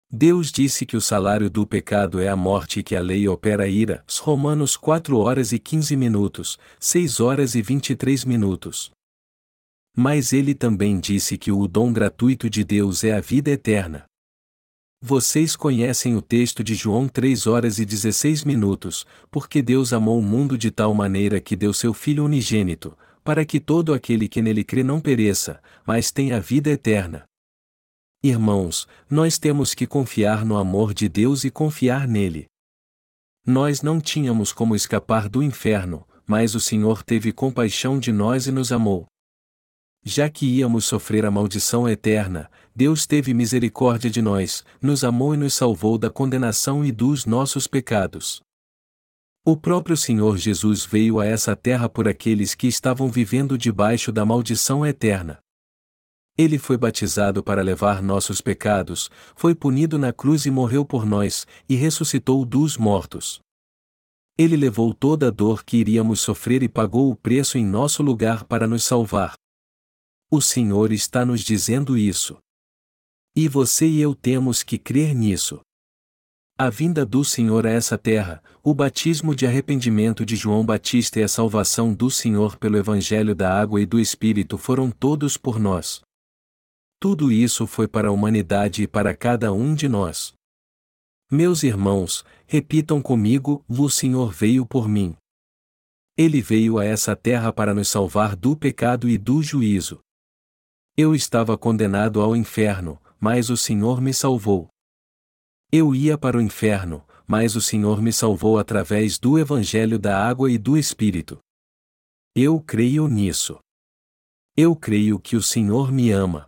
Deus 0.09 0.53
disse 0.53 0.85
que 0.85 0.95
o 0.95 1.01
salário 1.01 1.49
do 1.49 1.67
pecado 1.67 2.21
é 2.21 2.29
a 2.29 2.35
morte 2.35 2.79
e 2.79 2.83
que 2.83 2.95
a 2.95 3.01
lei 3.01 3.27
opera 3.27 3.63
a 3.63 3.67
ira. 3.67 4.05
Romanos 4.21 4.77
4 4.77 5.17
horas 5.17 5.51
e 5.51 5.59
15 5.59 5.97
minutos, 5.97 6.57
6 6.79 7.19
horas 7.19 7.55
e 7.55 7.61
23 7.61 8.23
minutos. 8.23 8.89
Mas 9.95 10.31
ele 10.31 10.55
também 10.55 10.97
disse 10.97 11.37
que 11.37 11.51
o 11.51 11.67
dom 11.67 11.91
gratuito 11.91 12.49
de 12.49 12.63
Deus 12.63 13.03
é 13.03 13.13
a 13.13 13.19
vida 13.19 13.51
eterna. 13.51 14.05
Vocês 15.01 15.57
conhecem 15.57 16.15
o 16.15 16.21
texto 16.21 16.63
de 16.63 16.73
João 16.73 17.07
3 17.09 17.45
horas 17.45 17.77
e 17.77 17.85
16 17.85 18.45
minutos, 18.45 19.05
porque 19.29 19.61
Deus 19.61 19.91
amou 19.91 20.19
o 20.19 20.23
mundo 20.23 20.57
de 20.57 20.71
tal 20.71 20.93
maneira 20.93 21.41
que 21.41 21.55
deu 21.55 21.73
seu 21.73 21.93
Filho 21.93 22.23
unigênito, 22.23 22.97
para 23.25 23.43
que 23.43 23.59
todo 23.59 23.93
aquele 23.93 24.29
que 24.29 24.41
nele 24.41 24.63
crê 24.63 24.83
não 24.83 25.01
pereça, 25.01 25.61
mas 25.85 26.11
tenha 26.11 26.37
a 26.37 26.39
vida 26.39 26.69
eterna. 26.69 27.25
Irmãos, 28.23 28.87
nós 29.09 29.37
temos 29.37 29.73
que 29.73 29.85
confiar 29.85 30.43
no 30.43 30.57
amor 30.57 30.93
de 30.93 31.07
Deus 31.07 31.43
e 31.43 31.51
confiar 31.51 32.07
nele. 32.07 32.45
Nós 33.45 33.81
não 33.81 34.01
tínhamos 34.01 34.51
como 34.51 34.75
escapar 34.75 35.29
do 35.29 35.43
inferno, 35.43 36.05
mas 36.25 36.55
o 36.55 36.59
Senhor 36.59 37.03
teve 37.03 37.31
compaixão 37.31 37.99
de 37.99 38.11
nós 38.11 38.47
e 38.47 38.51
nos 38.51 38.71
amou. 38.71 39.05
Já 40.03 40.29
que 40.29 40.45
íamos 40.45 40.85
sofrer 40.85 41.25
a 41.25 41.31
maldição 41.31 41.87
eterna, 41.87 42.49
Deus 42.75 43.05
teve 43.05 43.33
misericórdia 43.33 44.09
de 44.09 44.21
nós, 44.21 44.65
nos 44.81 45.03
amou 45.03 45.33
e 45.33 45.37
nos 45.37 45.53
salvou 45.53 45.97
da 45.97 46.09
condenação 46.09 46.83
e 46.83 46.91
dos 46.91 47.25
nossos 47.25 47.67
pecados. 47.67 48.41
O 49.45 49.55
próprio 49.55 49.95
Senhor 49.95 50.37
Jesus 50.37 50.85
veio 50.85 51.19
a 51.19 51.25
essa 51.25 51.55
terra 51.55 51.87
por 51.87 52.07
aqueles 52.07 52.53
que 52.55 52.67
estavam 52.67 53.09
vivendo 53.09 53.57
debaixo 53.57 54.11
da 54.11 54.25
maldição 54.25 54.85
eterna. 54.85 55.39
Ele 56.37 56.59
foi 56.59 56.77
batizado 56.77 57.41
para 57.41 57.63
levar 57.63 58.01
nossos 58.01 58.41
pecados, 58.41 59.09
foi 59.35 59.55
punido 59.55 59.97
na 59.97 60.13
cruz 60.13 60.45
e 60.45 60.51
morreu 60.51 60.85
por 60.85 61.03
nós, 61.03 61.47
e 61.67 61.75
ressuscitou 61.75 62.45
dos 62.45 62.77
mortos. 62.77 63.39
Ele 64.37 64.55
levou 64.55 64.93
toda 64.93 65.29
a 65.29 65.31
dor 65.31 65.65
que 65.65 65.77
iríamos 65.77 66.19
sofrer 66.19 66.61
e 66.61 66.69
pagou 66.69 67.09
o 67.09 67.15
preço 67.15 67.57
em 67.57 67.65
nosso 67.65 68.03
lugar 68.03 68.43
para 68.43 68.67
nos 68.67 68.83
salvar. 68.83 69.33
O 70.29 70.39
Senhor 70.39 70.91
está 70.91 71.25
nos 71.25 71.41
dizendo 71.41 71.97
isso. 71.97 72.37
E 73.35 73.47
você 73.47 73.87
e 73.87 73.99
eu 73.99 74.13
temos 74.13 74.61
que 74.61 74.77
crer 74.77 75.15
nisso. 75.15 75.59
A 76.55 76.69
vinda 76.69 77.03
do 77.03 77.23
Senhor 77.23 77.65
a 77.65 77.71
essa 77.71 77.97
terra, 77.97 78.43
o 78.63 78.75
batismo 78.75 79.35
de 79.35 79.47
arrependimento 79.47 80.23
de 80.23 80.35
João 80.35 80.63
Batista 80.63 81.19
e 81.19 81.23
a 81.23 81.27
salvação 81.27 81.93
do 81.93 82.11
Senhor 82.11 82.57
pelo 82.57 82.77
Evangelho 82.77 83.33
da 83.33 83.59
Água 83.59 83.81
e 83.81 83.85
do 83.87 83.99
Espírito 83.99 84.57
foram 84.57 84.91
todos 84.91 85.35
por 85.35 85.59
nós. 85.59 86.06
Tudo 86.99 87.31
isso 87.31 87.67
foi 87.67 87.87
para 87.87 88.07
a 88.07 88.11
humanidade 88.11 88.83
e 88.83 88.87
para 88.87 89.15
cada 89.15 89.53
um 89.53 89.75
de 89.75 89.87
nós. 89.87 90.33
Meus 91.31 91.61
irmãos, 91.61 92.25
repitam 92.45 93.01
comigo: 93.01 93.63
o 93.67 93.89
Senhor 93.89 94.31
veio 94.31 94.65
por 94.65 94.87
mim. 94.87 95.15
Ele 96.17 96.41
veio 96.41 96.79
a 96.79 96.85
essa 96.85 97.15
terra 97.15 97.53
para 97.53 97.73
nos 97.73 97.87
salvar 97.87 98.35
do 98.35 98.55
pecado 98.55 99.07
e 99.07 99.17
do 99.17 99.43
juízo. 99.43 99.99
Eu 100.95 101.13
estava 101.13 101.55
condenado 101.55 102.21
ao 102.21 102.35
inferno, 102.35 102.99
mas 103.19 103.51
o 103.51 103.57
Senhor 103.57 104.01
me 104.01 104.11
salvou. 104.13 104.67
Eu 105.71 105.93
ia 105.93 106.17
para 106.17 106.37
o 106.37 106.41
inferno, 106.41 107.05
mas 107.27 107.55
o 107.55 107.61
Senhor 107.61 108.01
me 108.01 108.11
salvou 108.11 108.57
através 108.57 109.19
do 109.19 109.37
Evangelho 109.37 109.99
da 109.99 110.25
Água 110.25 110.49
e 110.49 110.57
do 110.57 110.75
Espírito. 110.75 111.37
Eu 112.33 112.59
creio 112.59 113.07
nisso. 113.07 113.59
Eu 114.55 114.75
creio 114.75 115.19
que 115.19 115.35
o 115.35 115.43
Senhor 115.43 115.91
me 115.91 116.09
ama. 116.09 116.47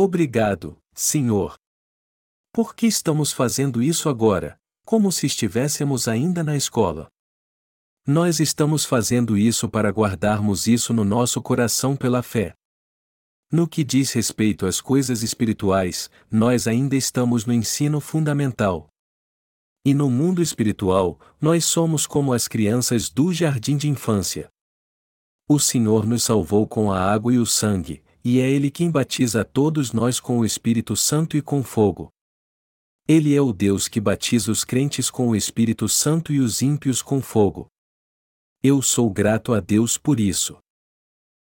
Obrigado, 0.00 0.80
Senhor. 0.94 1.56
Por 2.52 2.76
que 2.76 2.86
estamos 2.86 3.32
fazendo 3.32 3.82
isso 3.82 4.08
agora, 4.08 4.56
como 4.86 5.10
se 5.10 5.26
estivéssemos 5.26 6.06
ainda 6.06 6.44
na 6.44 6.56
escola? 6.56 7.08
Nós 8.06 8.38
estamos 8.38 8.84
fazendo 8.84 9.36
isso 9.36 9.68
para 9.68 9.90
guardarmos 9.90 10.68
isso 10.68 10.94
no 10.94 11.04
nosso 11.04 11.42
coração 11.42 11.96
pela 11.96 12.22
fé. 12.22 12.54
No 13.50 13.66
que 13.66 13.82
diz 13.82 14.12
respeito 14.12 14.66
às 14.66 14.80
coisas 14.80 15.24
espirituais, 15.24 16.08
nós 16.30 16.68
ainda 16.68 16.94
estamos 16.94 17.44
no 17.44 17.52
ensino 17.52 18.00
fundamental. 18.00 18.86
E 19.84 19.94
no 19.94 20.08
mundo 20.08 20.40
espiritual, 20.40 21.18
nós 21.40 21.64
somos 21.64 22.06
como 22.06 22.32
as 22.32 22.46
crianças 22.46 23.10
do 23.10 23.32
jardim 23.32 23.76
de 23.76 23.88
infância. 23.88 24.48
O 25.48 25.58
Senhor 25.58 26.06
nos 26.06 26.22
salvou 26.22 26.68
com 26.68 26.92
a 26.92 27.00
água 27.00 27.34
e 27.34 27.38
o 27.38 27.44
sangue, 27.44 28.00
e 28.28 28.40
é 28.40 28.50
Ele 28.50 28.70
quem 28.70 28.90
batiza 28.90 29.40
a 29.40 29.44
todos 29.44 29.90
nós 29.90 30.20
com 30.20 30.38
o 30.38 30.44
Espírito 30.44 30.94
Santo 30.94 31.34
e 31.34 31.40
com 31.40 31.62
fogo. 31.62 32.12
Ele 33.08 33.34
é 33.34 33.40
o 33.40 33.54
Deus 33.54 33.88
que 33.88 33.98
batiza 33.98 34.52
os 34.52 34.64
crentes 34.64 35.10
com 35.10 35.28
o 35.28 35.34
Espírito 35.34 35.88
Santo 35.88 36.30
e 36.30 36.38
os 36.38 36.60
ímpios 36.60 37.00
com 37.00 37.22
fogo. 37.22 37.68
Eu 38.62 38.82
sou 38.82 39.08
grato 39.08 39.54
a 39.54 39.60
Deus 39.60 39.96
por 39.96 40.20
isso. 40.20 40.58